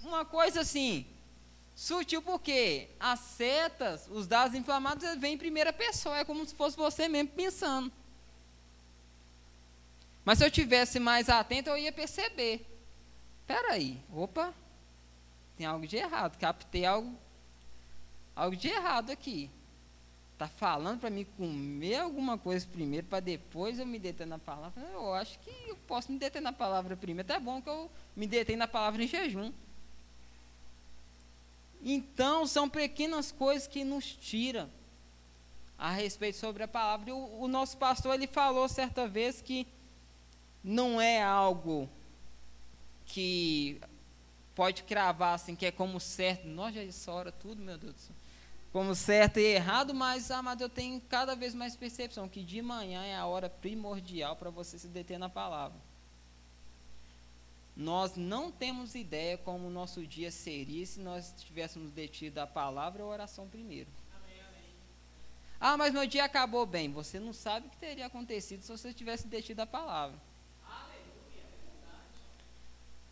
[0.03, 1.07] uma coisa assim,
[1.75, 6.77] sutil porque as setas, os dados inflamados, vêm em primeira pessoa, é como se fosse
[6.77, 7.93] você mesmo pensando.
[10.25, 12.67] Mas se eu tivesse mais atento, eu ia perceber.
[13.41, 14.55] Espera aí, opa,
[15.57, 17.15] tem algo de errado, captei algo,
[18.35, 19.51] algo de errado aqui.
[20.33, 24.83] Está falando para mim comer alguma coisa primeiro, para depois eu me deter na palavra.
[24.93, 27.31] Eu acho que eu posso me deter na palavra primeiro.
[27.31, 29.53] Até bom que eu me detenho na palavra em jejum.
[31.85, 34.71] Então, são pequenas coisas que nos tiram
[35.77, 37.11] a respeito sobre a palavra.
[37.11, 39.67] E o, o nosso pastor ele falou certa vez que
[40.63, 41.87] não é algo
[43.05, 43.79] que
[44.55, 46.47] pode cravar assim, que é como certo.
[46.49, 48.17] Nós já isso hora tudo, meu Deus do céu.
[48.73, 53.05] Como certo e errado, mas, amado, eu tenho cada vez mais percepção que de manhã
[53.05, 55.79] é a hora primordial para você se deter na palavra.
[57.77, 63.03] Nós não temos ideia como o nosso dia seria se nós tivéssemos detido a palavra
[63.03, 63.91] ou a oração primeiro.
[64.15, 64.71] Amém, amém.
[65.59, 66.93] Ah, mas meu dia acabou bem.
[66.93, 70.17] Você não sabe o que teria acontecido se você tivesse detido a palavra.
[70.65, 71.45] Aleluia,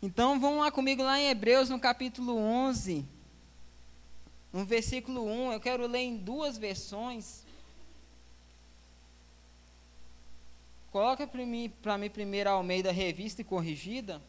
[0.01, 3.05] então vamos lá comigo lá em Hebreus no capítulo 11.
[4.53, 7.43] No versículo 1, eu quero ler em duas versões.
[10.89, 14.21] Coloca para mim, pra mim primeiro a Almeida Revista e Corrigida.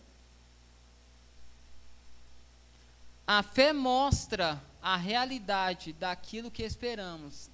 [3.26, 7.50] A fé mostra a realidade daquilo que esperamos,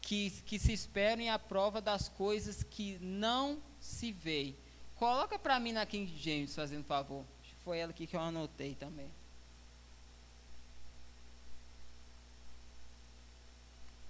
[0.00, 4.56] que, que se espera em a prova das coisas que não se veem.
[4.96, 7.24] Coloca para mim na King James, fazendo favor.
[7.62, 9.10] Foi ela aqui que eu anotei também.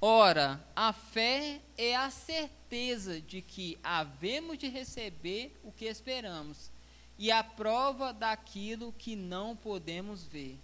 [0.00, 6.70] Ora, a fé é a certeza de que havemos de receber o que esperamos
[7.18, 10.56] e a prova daquilo que não podemos ver.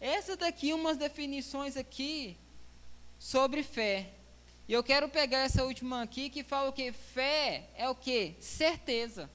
[0.00, 2.36] Essa daqui umas definições aqui
[3.18, 4.10] sobre fé.
[4.66, 8.34] E eu quero pegar essa última aqui que fala o que fé é o que
[8.40, 9.30] certeza.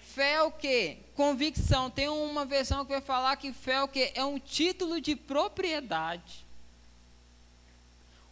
[0.00, 1.90] Fé é o que convicção.
[1.90, 5.14] Tem uma versão que vai falar que fé é o que é um título de
[5.14, 6.45] propriedade.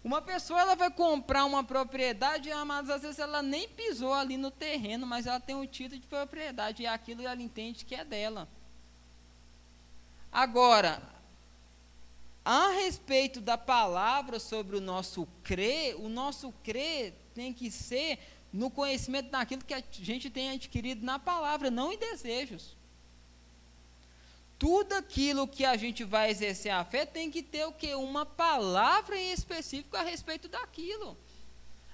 [0.04, 4.50] Uma pessoa ela vai comprar uma propriedade, mas às vezes ela nem pisou ali no
[4.50, 8.46] terreno, mas ela tem um título de propriedade e aquilo ela entende que é dela.
[10.30, 11.02] Agora,
[12.44, 18.18] a respeito da palavra sobre o nosso crer, o nosso crer tem que ser
[18.52, 22.76] no conhecimento daquilo que a gente tem adquirido na palavra, não em desejos
[24.58, 27.94] tudo aquilo que a gente vai exercer a fé tem que ter o que?
[27.94, 31.16] Uma palavra em específico a respeito daquilo.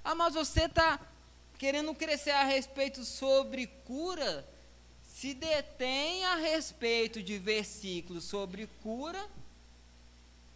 [0.05, 1.01] Ah, mas você está
[1.59, 4.47] querendo crescer a respeito sobre cura?
[5.03, 9.29] Se detém a respeito de versículos sobre cura,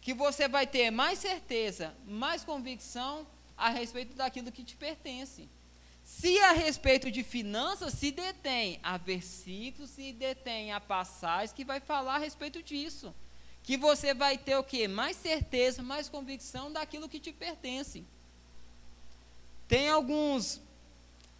[0.01, 3.27] que você vai ter mais certeza, mais convicção
[3.57, 5.49] a respeito daquilo que te pertence.
[6.05, 11.79] Se a respeito de finanças se detém a versículos, se detém a passagem que vai
[11.79, 13.13] falar a respeito disso.
[13.63, 14.87] Que você vai ter o que?
[14.87, 18.05] Mais certeza, mais convicção daquilo que te pertence.
[19.67, 20.61] Tem alguns,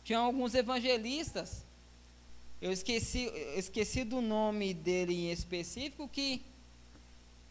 [0.04, 1.64] tinha alguns evangelistas,
[2.60, 6.42] eu esqueci, eu esqueci do nome dele em específico, que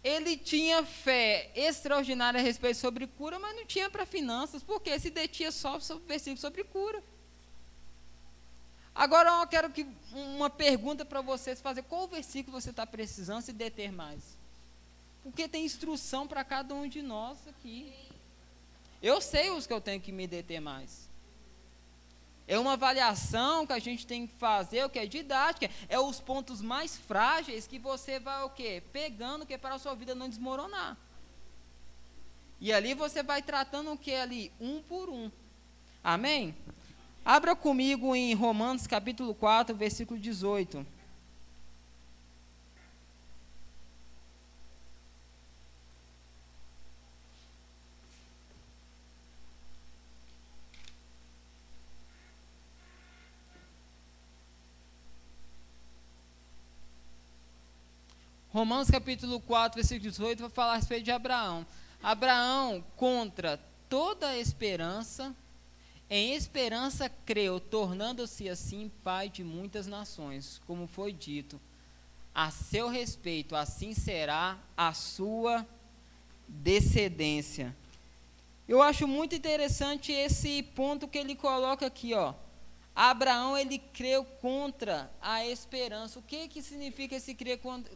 [0.04, 5.08] ele tinha fé extraordinária a respeito sobre cura, mas não tinha para finanças, porque se
[5.08, 7.02] detinha só sobre versículo sobre cura.
[8.94, 13.52] Agora eu quero que uma pergunta para vocês fazer: qual versículo você está precisando se
[13.52, 14.20] deter mais?
[15.22, 17.92] Porque tem instrução para cada um de nós aqui.
[19.02, 21.03] Eu sei os que eu tenho que me deter mais.
[22.46, 26.20] É uma avaliação que a gente tem que fazer, o que é didática, é os
[26.20, 28.82] pontos mais frágeis que você vai o quê?
[28.92, 30.96] Pegando que é para a sua vida não desmoronar.
[32.60, 35.30] E ali você vai tratando o que ali um por um.
[36.02, 36.54] Amém?
[37.24, 40.86] Abra comigo em Romanos capítulo 4, versículo 18.
[58.54, 61.66] Romanos capítulo 4, versículo 18, vai falar a respeito de Abraão.
[62.00, 63.58] Abraão, contra
[63.88, 65.34] toda esperança,
[66.08, 71.60] em esperança creu, tornando-se assim pai de muitas nações, como foi dito.
[72.32, 75.66] A seu respeito, assim será a sua
[76.46, 77.74] descendência.
[78.68, 82.32] Eu acho muito interessante esse ponto que ele coloca aqui, ó.
[82.94, 86.20] Abraão ele creu contra a esperança.
[86.20, 87.92] O que que significa esse crer contra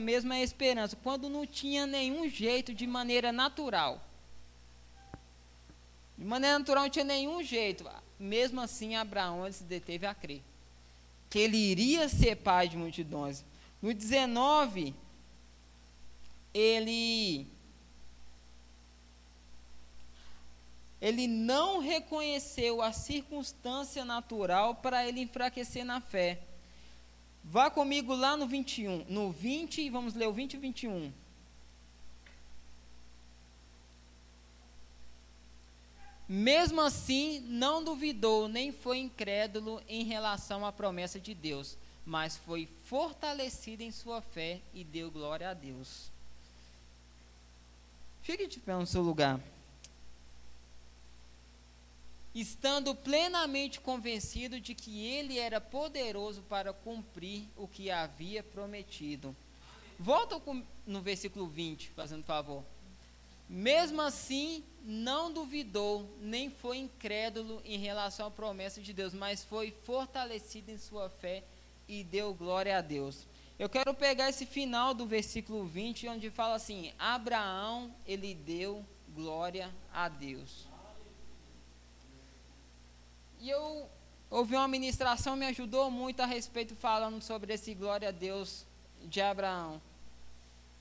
[0.00, 0.96] mesmo a esperança?
[0.96, 4.02] Quando não tinha nenhum jeito de maneira natural.
[6.16, 7.84] De maneira natural não tinha nenhum jeito.
[8.18, 10.42] Mesmo assim, Abraão se deteve a crer
[11.28, 13.44] que ele iria ser pai de multidões.
[13.82, 14.94] No 19,
[16.54, 17.46] ele
[20.98, 26.40] ele não reconheceu a circunstância natural para ele enfraquecer na fé.
[27.48, 31.12] Vá comigo lá no 21, no 20, vamos ler o 20 e 21.
[36.28, 42.68] Mesmo assim, não duvidou nem foi incrédulo em relação à promessa de Deus, mas foi
[42.82, 46.10] fortalecido em sua fé e deu glória a Deus.
[48.22, 49.40] Fique de pé no seu lugar
[52.40, 59.34] estando plenamente convencido de que ele era poderoso para cumprir o que havia prometido.
[59.98, 60.40] Volta
[60.86, 62.62] no versículo 20, fazendo favor.
[63.48, 69.70] Mesmo assim, não duvidou, nem foi incrédulo em relação à promessa de Deus, mas foi
[69.70, 71.42] fortalecido em sua fé
[71.88, 73.26] e deu glória a Deus.
[73.58, 78.84] Eu quero pegar esse final do versículo 20, onde fala assim: Abraão, ele deu
[79.14, 80.75] glória a Deus.
[83.46, 83.88] E eu
[84.28, 88.66] ouvi uma ministração, me ajudou muito a respeito, falando sobre esse glória a Deus
[89.04, 89.80] de Abraão.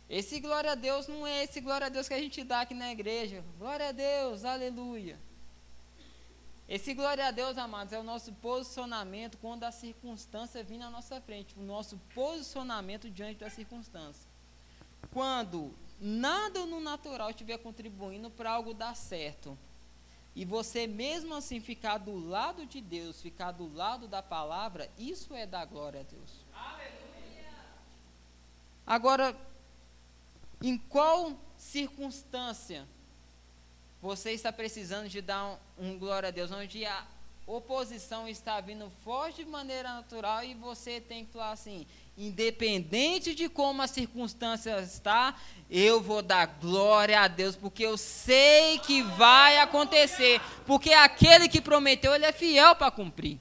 [0.09, 2.73] Esse glória a Deus não é esse glória a Deus que a gente dá aqui
[2.73, 3.43] na igreja.
[3.59, 5.15] Glória a Deus, aleluia.
[6.67, 11.21] Esse glória a Deus, amados, é o nosso posicionamento quando a circunstância vir na nossa
[11.21, 11.53] frente.
[11.59, 14.27] O nosso posicionamento diante da circunstância.
[15.13, 15.71] Quando
[16.01, 19.55] nada no natural estiver contribuindo para algo dar certo,
[20.35, 25.33] e você mesmo assim ficar do lado de Deus, ficar do lado da palavra, isso
[25.33, 26.45] é dar glória a Deus.
[26.53, 27.49] Aleluia.
[28.85, 29.35] Agora,
[30.61, 32.85] em qual circunstância
[34.01, 37.07] você está precisando de dar um, um glória a Deus, onde a
[37.47, 41.87] oposição está vindo forte de maneira natural e você tem que falar assim,
[42.17, 45.35] independente de como a circunstância está,
[45.69, 51.59] eu vou dar glória a Deus, porque eu sei que vai acontecer, porque aquele que
[51.59, 53.39] prometeu, ele é fiel para cumprir.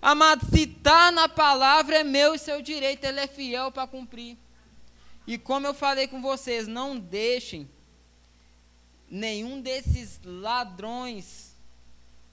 [0.00, 4.36] Amado, se está na palavra, é meu e seu direito, ele é fiel para cumprir.
[5.24, 7.70] E como eu falei com vocês, não deixem
[9.08, 11.54] nenhum desses ladrões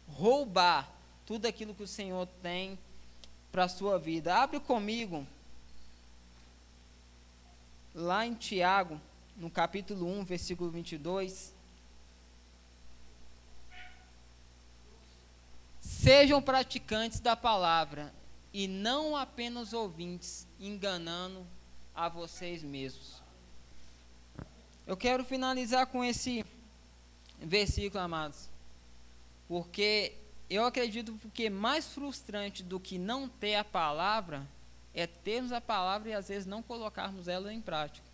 [0.08, 0.92] roubar
[1.26, 2.80] tudo aquilo que o Senhor tem
[3.52, 4.36] para a sua vida.
[4.36, 5.26] Abre comigo,
[7.94, 9.00] lá em Tiago,
[9.36, 11.54] no capítulo 1, versículo 22.
[15.82, 18.14] Sejam praticantes da palavra
[18.54, 21.46] e não apenas ouvintes, enganando
[21.94, 23.22] a vocês mesmos.
[24.88, 26.46] Eu quero finalizar com esse
[27.40, 28.50] versículo, amados,
[29.48, 30.14] porque
[30.50, 34.48] eu acredito que mais frustrante do que não ter a palavra
[34.94, 38.08] é termos a palavra e às vezes não colocarmos ela em prática.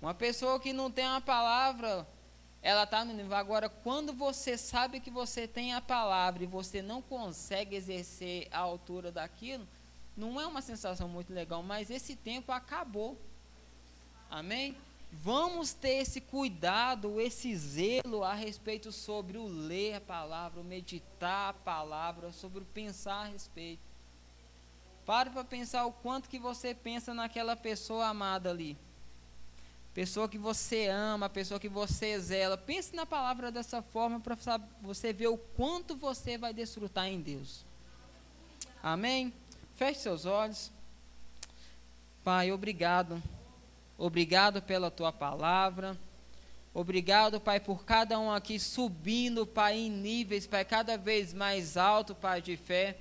[0.00, 2.06] Uma pessoa que não tem a palavra,
[2.62, 3.34] ela está no nível.
[3.34, 8.58] Agora, quando você sabe que você tem a palavra e você não consegue exercer a
[8.58, 9.66] altura daquilo,
[10.14, 13.18] não é uma sensação muito legal, mas esse tempo acabou.
[14.30, 14.76] Amém?
[15.12, 21.50] Vamos ter esse cuidado, esse zelo a respeito sobre o ler a palavra, o meditar
[21.50, 23.82] a palavra, sobre o pensar a respeito.
[25.04, 28.76] Pare para pensar o quanto que você pensa naquela pessoa amada ali.
[29.94, 32.58] Pessoa que você ama, pessoa que você zela.
[32.58, 34.36] Pense na palavra dessa forma para
[34.82, 37.64] você ver o quanto você vai desfrutar em Deus.
[38.82, 39.32] Amém?
[39.74, 40.70] Feche seus olhos.
[42.22, 43.22] Pai, obrigado.
[43.98, 45.96] Obrigado pela tua palavra.
[46.74, 52.14] Obrigado, Pai, por cada um aqui subindo, Pai, em níveis, Pai, cada vez mais alto,
[52.14, 52.98] Pai, de fé.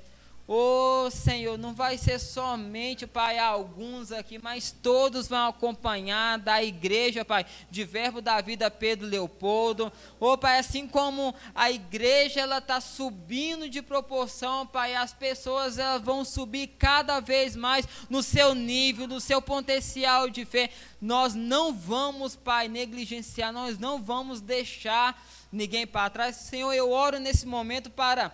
[0.48, 7.26] Oh Senhor, não vai ser somente, Pai, alguns aqui, mas todos vão acompanhar da igreja,
[7.26, 9.92] Pai, de Verbo da Vida Pedro Leopoldo.
[10.20, 16.04] Oh Pai, assim como a igreja ela está subindo de proporção, Pai, as pessoas elas
[16.04, 20.70] vão subir cada vez mais no seu nível, no seu potencial de fé.
[21.02, 25.20] Nós não vamos, Pai, negligenciar, nós não vamos deixar
[25.52, 26.36] ninguém para trás.
[26.36, 28.32] Senhor, eu oro nesse momento para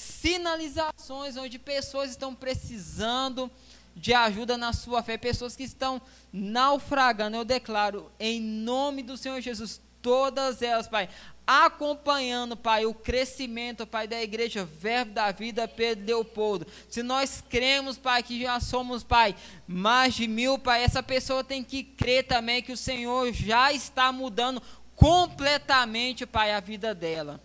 [0.00, 3.50] sinalizações onde pessoas estão precisando
[3.94, 6.00] de ajuda na sua fé, pessoas que estão
[6.32, 7.36] naufragando.
[7.36, 11.08] Eu declaro em nome do Senhor Jesus, todas elas, Pai,
[11.46, 16.66] acompanhando, Pai, o crescimento, Pai, da igreja Verbo da Vida Pedro Leopoldo.
[16.88, 19.34] Se nós cremos, Pai, que já somos, Pai,
[19.66, 24.10] mais de mil, Pai, essa pessoa tem que crer também que o Senhor já está
[24.10, 24.62] mudando
[24.96, 27.38] completamente, Pai, a vida dela.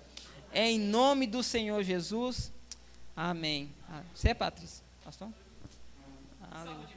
[0.55, 2.49] É em nome do Senhor Jesus.
[3.13, 3.69] Amém.
[3.91, 4.81] Ah, você é Patrícia?
[5.03, 5.27] Pastor?
[6.49, 6.95] Aleluia.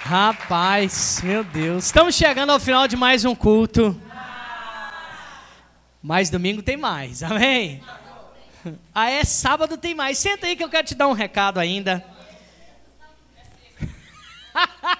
[0.00, 1.84] Rapaz, meu Deus.
[1.84, 3.96] Estamos chegando ao final de mais um culto.
[6.02, 7.80] Mas domingo tem mais, amém?
[8.92, 10.18] Ah, é sábado tem mais.
[10.18, 12.04] Senta aí que eu quero te dar um recado ainda.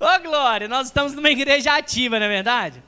[0.00, 2.82] Ô Glória, nós estamos numa igreja ativa, não é verdade?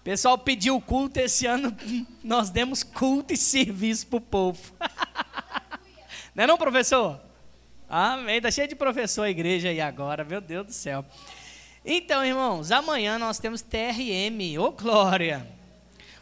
[0.00, 1.76] O pessoal pediu culto esse ano,
[2.24, 4.72] nós demos culto e serviço para o povo.
[6.34, 7.20] não é não, professor?
[7.86, 11.04] Amém, está cheio de professor a igreja aí agora, meu Deus do céu.
[11.84, 15.46] Então, irmãos, amanhã nós temos TRM, ô glória.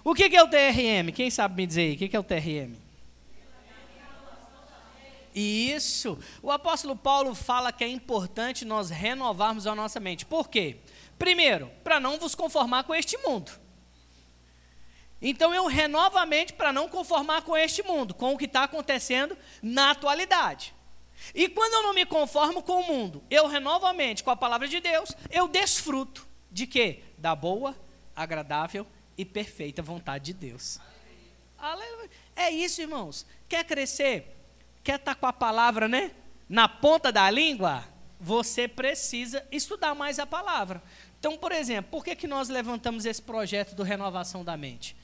[0.02, 1.12] O que, que é o TRM?
[1.14, 2.74] Quem sabe me dizer aí, o que, que é o TRM?
[5.34, 6.18] Isso.
[6.42, 10.26] O apóstolo Paulo fala que é importante nós renovarmos a nossa mente.
[10.26, 10.78] Por quê?
[11.18, 13.52] Primeiro, para não vos conformar com este mundo.
[15.22, 18.64] Então eu renovo a mente para não conformar com este mundo, com o que está
[18.64, 20.74] acontecendo na atualidade.
[21.34, 24.36] E quando eu não me conformo com o mundo, eu renovo a mente com a
[24.36, 27.02] palavra de Deus, eu desfruto de quê?
[27.20, 27.76] da boa,
[28.16, 28.86] agradável
[29.16, 30.80] e perfeita vontade de Deus.
[31.58, 32.10] Aleluia.
[32.34, 33.26] É isso, irmãos.
[33.46, 34.39] Quer crescer?
[34.82, 36.12] Quer estar com a palavra, né?
[36.48, 37.84] Na ponta da língua?
[38.18, 40.82] Você precisa estudar mais a palavra.
[41.18, 44.96] Então, por exemplo, por que, que nós levantamos esse projeto do Renovação da Mente?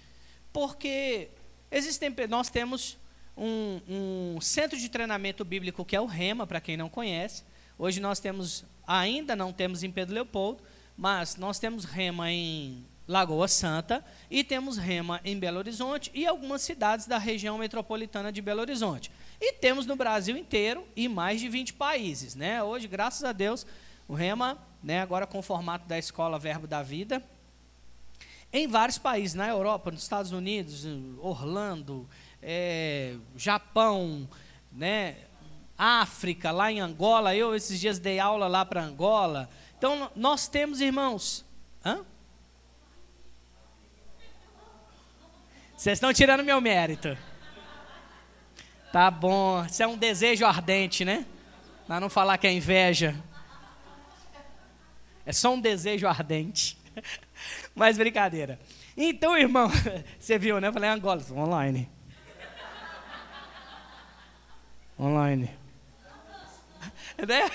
[0.53, 1.28] Porque
[1.70, 2.97] existem, nós temos
[3.36, 3.81] um,
[4.36, 7.43] um centro de treinamento bíblico que é o REMA, para quem não conhece.
[7.78, 10.62] Hoje nós temos, ainda não temos em Pedro Leopoldo,
[10.97, 16.62] mas nós temos REMA em Lagoa Santa e temos REMA em Belo Horizonte e algumas
[16.62, 19.11] cidades da região metropolitana de Belo Horizonte.
[19.40, 22.34] E temos no Brasil inteiro e mais de 20 países.
[22.34, 22.62] Né?
[22.62, 23.66] Hoje, graças a Deus,
[24.08, 27.22] o REMA, né, agora com o formato da Escola Verbo da Vida,
[28.52, 30.86] em vários países, na Europa, nos Estados Unidos,
[31.20, 32.08] Orlando,
[32.40, 34.28] é, Japão,
[34.72, 35.16] né,
[35.76, 37.34] África, lá em Angola.
[37.34, 39.48] Eu esses dias dei aula lá para Angola.
[39.76, 41.44] Então nós temos irmãos.
[41.84, 42.04] Hã?
[45.76, 47.16] Vocês estão tirando meu mérito.
[48.92, 49.64] Tá bom.
[49.64, 51.26] Isso é um desejo ardente, né?
[51.86, 53.14] Para não falar que é inveja.
[55.24, 56.78] É só um desejo ardente.
[57.74, 58.58] Mas brincadeira.
[58.96, 59.70] Então, irmão,
[60.18, 60.68] você viu, né?
[60.68, 61.90] Eu falei Angola, online.
[64.98, 65.50] Online.
[67.26, 67.50] Né?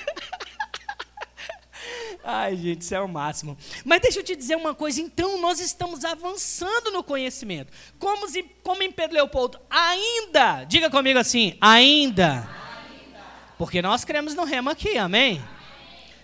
[2.24, 3.58] Ai, gente, isso é o máximo.
[3.84, 7.74] Mas deixa eu te dizer uma coisa, então nós estamos avançando no conhecimento.
[7.98, 8.28] Como,
[8.64, 12.48] como em Pedro Leopoldo, ainda, diga comigo assim, ainda.
[13.58, 15.42] Porque nós cremos no remo aqui, amém?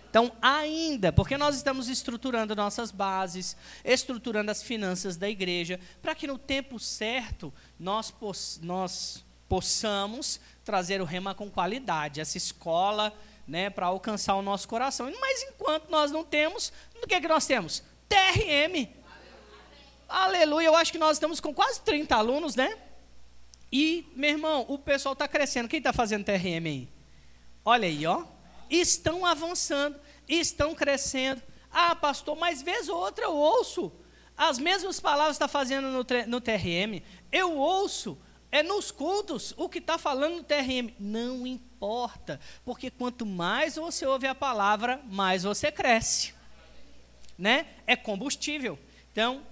[0.10, 6.26] Então, ainda, porque nós estamos estruturando nossas bases, estruturando as finanças da igreja, para que
[6.26, 13.14] no tempo certo nós, poss nós possamos trazer o rema com qualidade, essa escola,
[13.48, 15.12] né, para alcançar o nosso coração.
[15.20, 17.84] Mas enquanto nós não temos, o que é que nós temos?
[18.10, 18.90] TRM.
[20.08, 20.68] Aleluia.
[20.68, 22.78] Eu acho que nós estamos com quase 30 alunos, né?
[23.72, 25.68] E, meu irmão, o pessoal está crescendo.
[25.68, 26.90] Quem está fazendo TRM aí?
[27.64, 28.24] Olha aí, ó.
[28.70, 31.42] Estão avançando, estão crescendo.
[31.72, 33.92] Ah, pastor, mas vez ou outra eu ouço.
[34.38, 37.02] As mesmas palavras está fazendo no, no TRM.
[37.32, 38.18] Eu ouço
[38.52, 40.94] é nos cultos o que está falando no TRM.
[41.00, 46.34] Não importa, porque quanto mais você ouve a palavra, mais você cresce.
[47.38, 47.68] Né?
[47.86, 48.80] É combustível.
[49.12, 49.44] Então,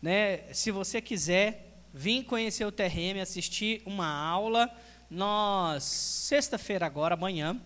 [0.00, 4.70] né, se você quiser vir conhecer o TRM, assistir uma aula,
[5.10, 7.60] nós, sexta-feira agora, amanhã,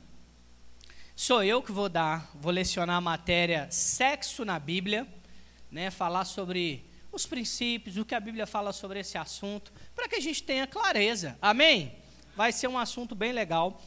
[1.15, 5.07] sou eu que vou dar, vou lecionar a matéria Sexo na Bíblia,
[5.71, 6.85] né, falar sobre
[7.17, 10.67] os princípios, o que a Bíblia fala sobre esse assunto, para que a gente tenha
[10.67, 11.37] clareza.
[11.43, 11.97] Amém?
[12.37, 13.83] Vai ser um assunto bem legal.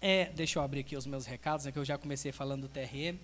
[0.00, 2.68] É, deixa eu abrir aqui os meus recados, né, que eu já comecei falando do
[2.68, 3.18] TRM.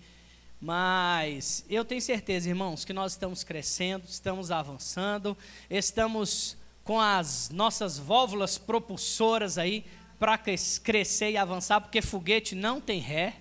[0.61, 5.37] Mas eu tenho certeza, irmãos, que nós estamos crescendo, estamos avançando,
[5.69, 9.85] estamos com as nossas válvulas propulsoras aí
[10.19, 13.37] para crescer e avançar, porque foguete não tem ré.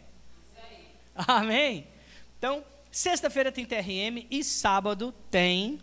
[1.15, 1.88] Amém?
[2.38, 5.80] Então, Sexta-feira tem TRM e sábado tem.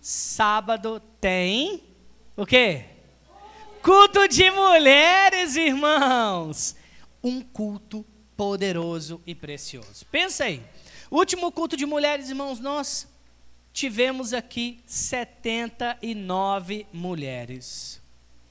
[0.00, 1.82] Sábado tem.
[2.36, 2.84] O quê?
[3.82, 6.76] Culto de mulheres, irmãos.
[7.22, 8.06] Um culto
[8.36, 10.06] poderoso e precioso.
[10.06, 10.62] Pensa aí.
[11.10, 13.08] Último culto de mulheres, irmãos, nós
[13.72, 18.00] tivemos aqui 79 mulheres.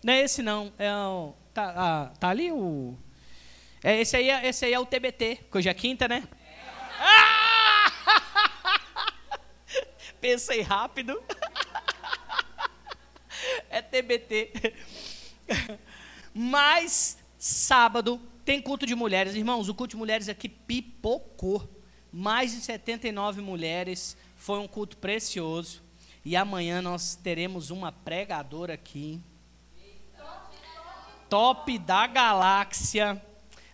[0.04, 2.98] Não é esse não, é o, tá, ah, tá ali o
[3.84, 6.24] é, esse, aí é, esse aí é o TBT, hoje é quinta, né?
[10.22, 11.22] Pensei rápido.
[13.70, 14.52] é TBT.
[16.34, 19.36] Mas sábado tem culto de mulheres.
[19.36, 21.68] Irmãos, o culto de mulheres aqui pipocou.
[22.12, 24.18] Mais de 79 mulheres.
[24.36, 25.82] Foi um culto precioso.
[26.26, 29.22] E amanhã nós teremos uma pregadora aqui.
[31.30, 33.22] Top da galáxia.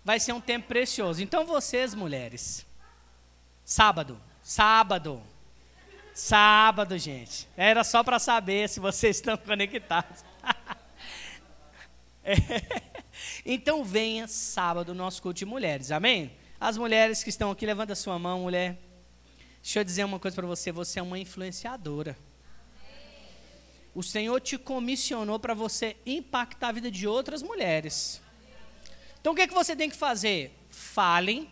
[0.04, 1.24] Vai ser um tempo precioso.
[1.24, 2.66] Então vocês, mulheres,
[3.66, 4.22] Sábado.
[4.44, 5.22] Sábado.
[6.14, 7.48] Sábado, gente.
[7.58, 10.24] Era só para saber se vocês estão conectados.
[12.24, 12.36] é.
[13.44, 16.32] Então venha sábado nosso culto de mulheres, amém?
[16.60, 18.78] As mulheres que estão aqui, levanta sua mão, mulher.
[19.62, 22.16] Deixa eu dizer uma coisa para você, você é uma influenciadora.
[23.96, 28.22] O Senhor te comissionou para você impactar a vida de outras mulheres.
[29.20, 30.56] Então o que, é que você tem que fazer?
[30.70, 31.50] Falem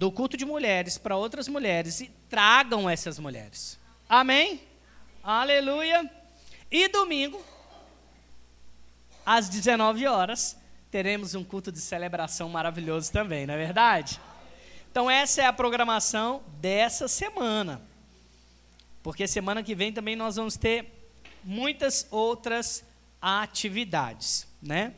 [0.00, 3.78] do culto de mulheres para outras mulheres e tragam essas mulheres.
[4.08, 4.62] Amém?
[5.22, 6.10] Aleluia.
[6.70, 7.44] E domingo,
[9.26, 10.56] às 19 horas,
[10.90, 14.18] teremos um culto de celebração maravilhoso também, não é verdade?
[14.90, 17.82] Então, essa é a programação dessa semana.
[19.02, 21.10] Porque semana que vem também nós vamos ter
[21.44, 22.82] muitas outras
[23.20, 24.94] atividades, né?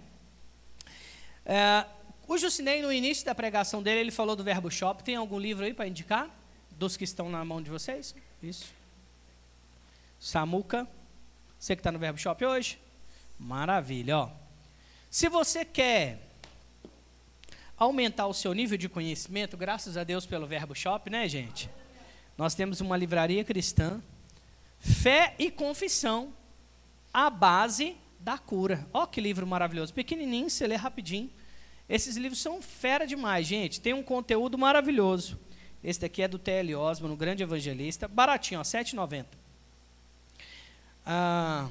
[1.44, 1.86] É,
[2.32, 5.02] o Jucinei, no início da pregação dele, ele falou do Verbo Shop.
[5.02, 6.30] Tem algum livro aí para indicar?
[6.70, 8.14] Dos que estão na mão de vocês?
[8.42, 8.72] Isso.
[10.18, 10.88] Samuca.
[11.58, 12.78] Você que está no Verbo Shop hoje?
[13.38, 14.30] Maravilha, ó.
[15.10, 16.20] Se você quer
[17.76, 21.68] aumentar o seu nível de conhecimento, graças a Deus pelo Verbo Shop, né, gente?
[22.38, 24.00] Nós temos uma livraria cristã,
[24.80, 26.32] fé e confissão,
[27.12, 28.86] a base da cura.
[28.92, 31.30] Ó que livro maravilhoso, pequenininho, você lê rapidinho.
[31.92, 33.78] Esses livros são fera demais, gente.
[33.78, 35.38] Tem um conteúdo maravilhoso.
[35.84, 36.74] Esse daqui é do T.L.
[36.74, 38.08] Osman, um grande evangelista.
[38.08, 39.26] Baratinho, R$ 7,90.
[41.04, 41.68] Ah,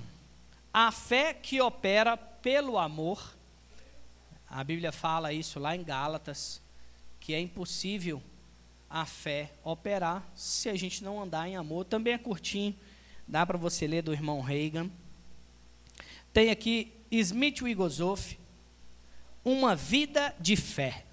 [0.72, 3.36] a fé que opera pelo amor.
[4.48, 6.62] A Bíblia fala isso lá em Gálatas,
[7.20, 8.22] que é impossível
[8.88, 11.84] a fé operar se a gente não andar em amor.
[11.84, 12.76] Também é curtinho,
[13.28, 14.88] dá para você ler do irmão Reagan.
[16.32, 18.38] Tem aqui Smith Wigglesworth,
[19.44, 21.04] Uma Vida de Fé.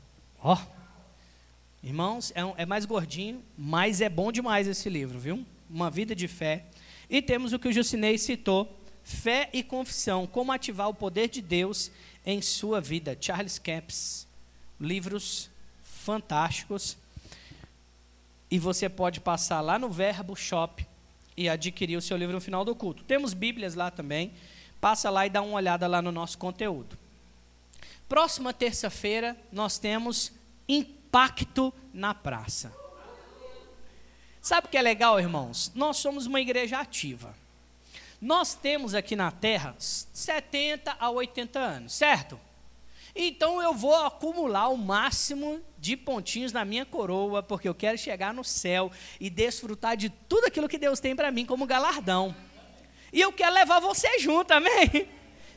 [0.42, 1.86] Ó, oh.
[1.86, 5.44] irmãos, é, um, é mais gordinho, mas é bom demais esse livro, viu?
[5.68, 6.64] Uma Vida de Fé.
[7.08, 11.40] E temos o que o Jucinei citou, Fé e Confissão, como ativar o poder de
[11.40, 11.90] Deus
[12.26, 13.16] em sua vida.
[13.18, 14.26] Charles Capps,
[14.78, 15.50] livros
[15.82, 16.96] fantásticos
[18.50, 20.86] e você pode passar lá no Verbo Shop
[21.36, 23.04] e adquirir o seu livro no final do culto.
[23.04, 24.32] Temos Bíblias lá também.
[24.80, 26.96] Passa lá e dá uma olhada lá no nosso conteúdo.
[28.08, 30.32] Próxima terça-feira nós temos
[30.66, 32.72] Impacto na Praça.
[34.40, 35.70] Sabe o que é legal, irmãos?
[35.74, 37.34] Nós somos uma igreja ativa.
[38.18, 42.40] Nós temos aqui na Terra 70 a 80 anos, certo?
[43.14, 48.32] Então eu vou acumular o máximo de pontinhos na minha coroa, porque eu quero chegar
[48.32, 48.90] no céu
[49.20, 52.34] e desfrutar de tudo aquilo que Deus tem para mim como galardão.
[53.12, 55.08] E eu quero levar você junto, amém?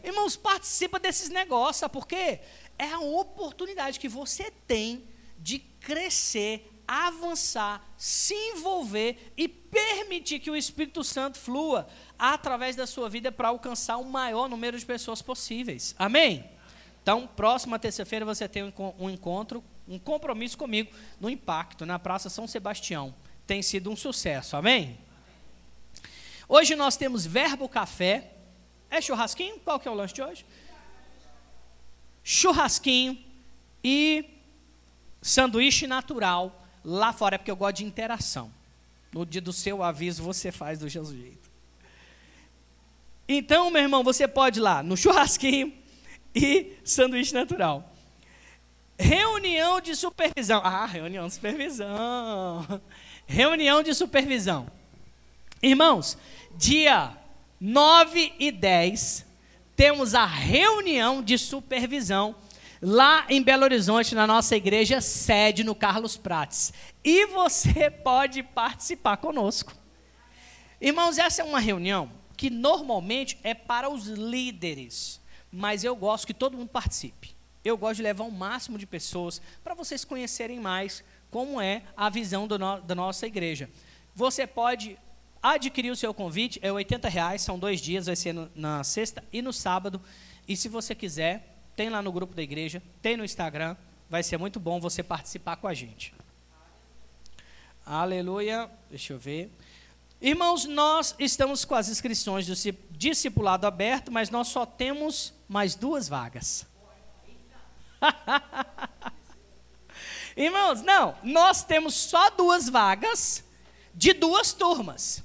[0.03, 2.39] Irmãos, participa desses negócios, porque
[2.77, 5.07] é a oportunidade que você tem
[5.37, 11.87] de crescer, avançar, se envolver e permitir que o Espírito Santo flua
[12.17, 15.95] através da sua vida para alcançar o maior número de pessoas possíveis.
[15.97, 16.49] Amém?
[17.01, 22.47] Então, próxima terça-feira você tem um encontro, um compromisso comigo no Impacto, na Praça São
[22.47, 23.13] Sebastião.
[23.47, 24.99] Tem sido um sucesso, amém?
[26.47, 28.35] Hoje nós temos Verbo Café.
[28.91, 29.57] É churrasquinho?
[29.61, 30.45] Qual que é o lanche de hoje?
[32.23, 33.17] Churrasquinho
[33.83, 34.25] e
[35.21, 38.51] sanduíche natural lá fora, é porque eu gosto de interação.
[39.13, 41.49] No dia do seu aviso, você faz do seu jeito.
[43.27, 45.73] Então, meu irmão, você pode ir lá no churrasquinho,
[46.35, 47.89] e sanduíche natural.
[48.97, 50.61] Reunião de supervisão.
[50.63, 52.81] Ah, reunião de supervisão.
[53.25, 54.67] Reunião de supervisão.
[55.61, 56.17] Irmãos,
[56.55, 57.17] dia
[57.61, 59.25] 9 e 10,
[59.75, 62.35] temos a reunião de supervisão
[62.81, 66.73] lá em Belo Horizonte, na nossa igreja sede, no Carlos Prates.
[67.03, 69.73] E você pode participar conosco.
[70.81, 75.21] Irmãos, essa é uma reunião que normalmente é para os líderes
[75.51, 77.35] mas eu gosto que todo mundo participe.
[77.63, 81.83] Eu gosto de levar o um máximo de pessoas para vocês conhecerem mais como é
[81.95, 83.69] a visão no, da nossa igreja.
[84.15, 84.97] Você pode
[85.41, 89.23] adquirir o seu convite, é 80 reais, são dois dias, vai ser no, na sexta
[89.31, 90.01] e no sábado.
[90.47, 93.75] E se você quiser, tem lá no grupo da igreja, tem no Instagram,
[94.09, 96.13] vai ser muito bom você participar com a gente.
[97.85, 98.69] Aleluia.
[98.89, 99.51] Deixa eu ver.
[100.21, 102.53] Irmãos, nós estamos com as inscrições do
[102.91, 106.67] discipulado aberto, mas nós só temos mais duas vagas.
[110.37, 113.43] Irmãos, não, nós temos só duas vagas
[113.93, 115.23] de duas turmas.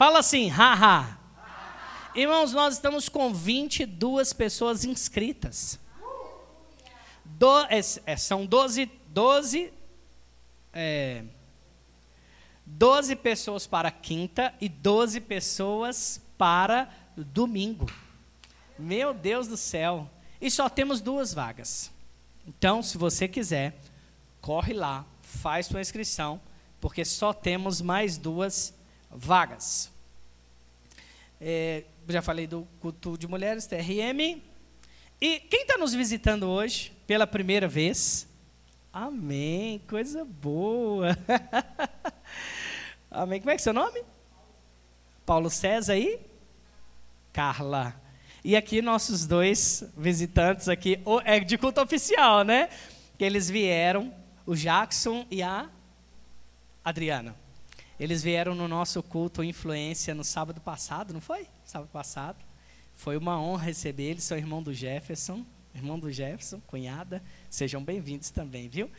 [0.00, 1.18] Fala assim, haha.
[2.14, 5.78] Irmãos, nós estamos com 22 pessoas inscritas.
[7.22, 9.70] Do, é, é, são 12, 12
[10.72, 11.22] é,
[12.64, 17.84] 12 pessoas para quinta e 12 pessoas para domingo.
[18.78, 20.08] Meu Deus do céu.
[20.40, 21.90] E só temos duas vagas.
[22.48, 23.78] Então, se você quiser,
[24.40, 26.40] corre lá, faz sua inscrição,
[26.80, 28.79] porque só temos mais duas
[29.10, 29.90] vagas.
[31.40, 34.42] É, já falei do culto de mulheres, TRM.
[35.20, 38.26] E quem está nos visitando hoje pela primeira vez?
[38.92, 41.16] Amém, coisa boa.
[43.10, 43.40] Amém.
[43.40, 44.02] Como é que é seu nome?
[45.24, 46.18] Paulo César e
[47.32, 47.94] Carla.
[48.42, 52.68] E aqui nossos dois visitantes aqui, é de culto oficial, né?
[53.18, 54.12] Que eles vieram
[54.46, 55.68] o Jackson e a
[56.84, 57.39] Adriana.
[58.00, 61.46] Eles vieram no nosso culto Influência no sábado passado, não foi?
[61.66, 62.42] Sábado passado.
[62.94, 65.44] Foi uma honra receber eles, são irmão do Jefferson,
[65.74, 67.22] irmão do Jefferson, cunhada.
[67.50, 68.90] Sejam bem-vindos também, viu?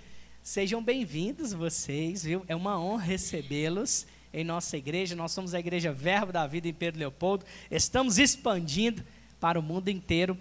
[0.44, 2.46] Sejam bem-vindos vocês, viu?
[2.48, 5.16] É uma honra recebê-los em nossa igreja.
[5.16, 7.44] Nós somos a Igreja Verbo da Vida em Pedro Leopoldo.
[7.72, 9.04] Estamos expandindo
[9.40, 10.38] para o mundo inteiro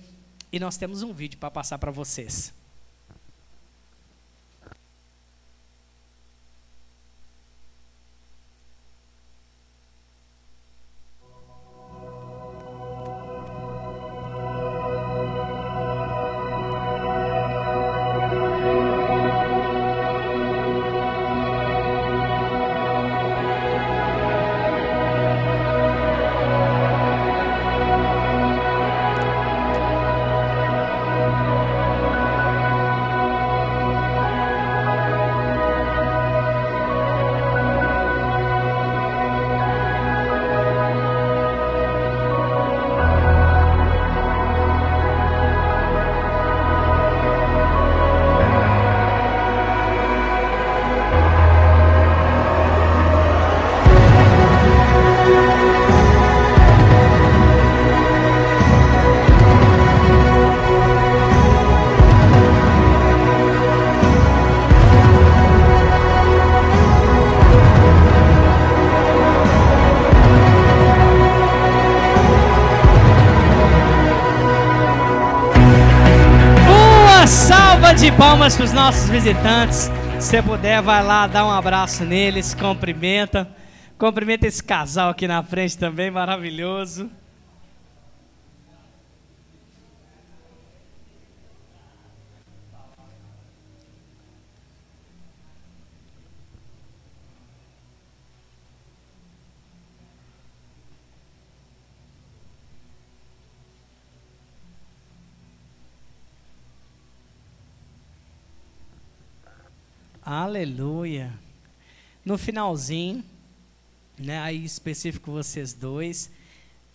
[0.53, 2.53] e nós temos um vídeo para passar para vocês.
[78.01, 79.91] De palmas para os nossos visitantes.
[80.19, 83.47] Se puder, vai lá, dá um abraço neles, cumprimenta.
[83.99, 87.11] Cumprimenta esse casal aqui na frente também, maravilhoso.
[110.33, 111.33] Aleluia.
[112.25, 113.25] No finalzinho,
[114.17, 116.31] né, aí específico vocês dois,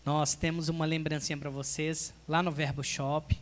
[0.06, 3.38] nós temos uma lembrancinha para vocês lá no Verbo Shop.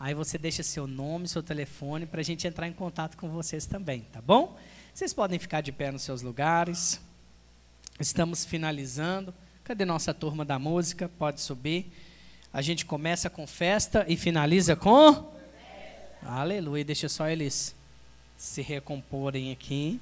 [0.00, 3.66] Aí você deixa seu nome, seu telefone para a gente entrar em contato com vocês
[3.66, 4.58] também, tá bom?
[4.92, 7.00] Vocês podem ficar de pé nos seus lugares.
[8.00, 9.32] Estamos finalizando.
[9.62, 11.08] Cadê nossa turma da música?
[11.08, 11.86] Pode subir.
[12.52, 15.32] A gente começa com festa e finaliza com
[16.20, 16.84] Aleluia.
[16.84, 17.76] Deixa só eles
[18.36, 20.00] se recomporem aqui.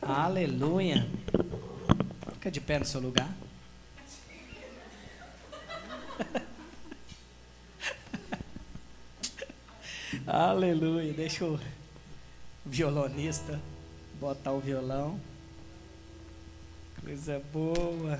[0.00, 1.08] Aleluia.
[2.34, 3.32] Fica de pé no seu lugar.
[10.26, 11.12] Aleluia.
[11.12, 11.60] Deixa o
[12.64, 13.60] violonista
[14.20, 15.20] botar o violão.
[17.00, 18.18] Coisa boa.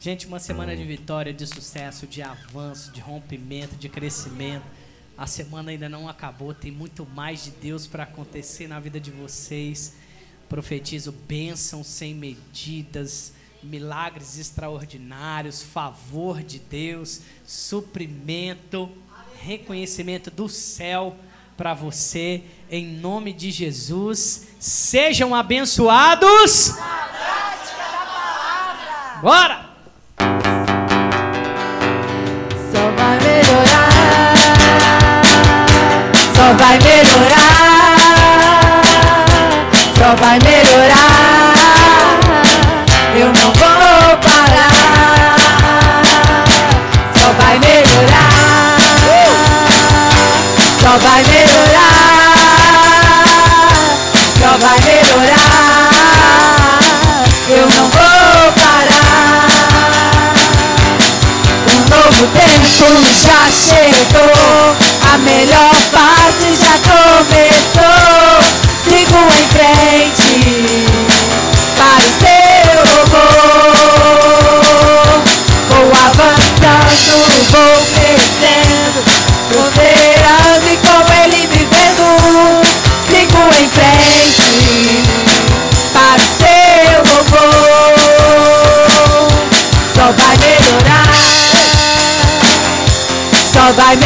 [0.00, 4.64] Gente, uma semana de vitória, de sucesso, de avanço, de rompimento, de crescimento.
[5.18, 9.10] A semana ainda não acabou, tem muito mais de Deus para acontecer na vida de
[9.10, 9.96] vocês.
[10.48, 18.88] Profetizo bênção sem medidas, milagres extraordinários, favor de Deus, suprimento,
[19.42, 21.16] reconhecimento do céu
[21.56, 24.46] para você, em nome de Jesus.
[24.60, 26.76] Sejam abençoados.
[29.20, 29.67] Bora!
[36.48, 37.96] Só vai melhorar,
[39.98, 41.52] só vai melhorar.
[43.14, 45.36] Eu não vou parar,
[47.20, 48.78] só vai melhorar,
[50.80, 52.32] só vai melhorar,
[54.40, 55.90] só vai melhorar.
[57.50, 59.48] Eu não vou parar.
[61.74, 62.66] Um novo tempo
[63.22, 64.76] já chegou,
[65.14, 68.42] a melhor fase já começou.
[68.84, 70.32] Sigo em frente
[71.76, 72.38] para o seu
[72.96, 73.38] louvor.
[75.68, 77.12] Vou avançando,
[77.50, 79.00] vou crescendo,
[79.50, 82.08] prosperando e com ele vivendo.
[83.08, 84.52] Sigo em frente
[85.92, 87.96] para o seu louvor.
[89.94, 91.12] Só vai melhorar,
[93.52, 93.96] só vai melhorar.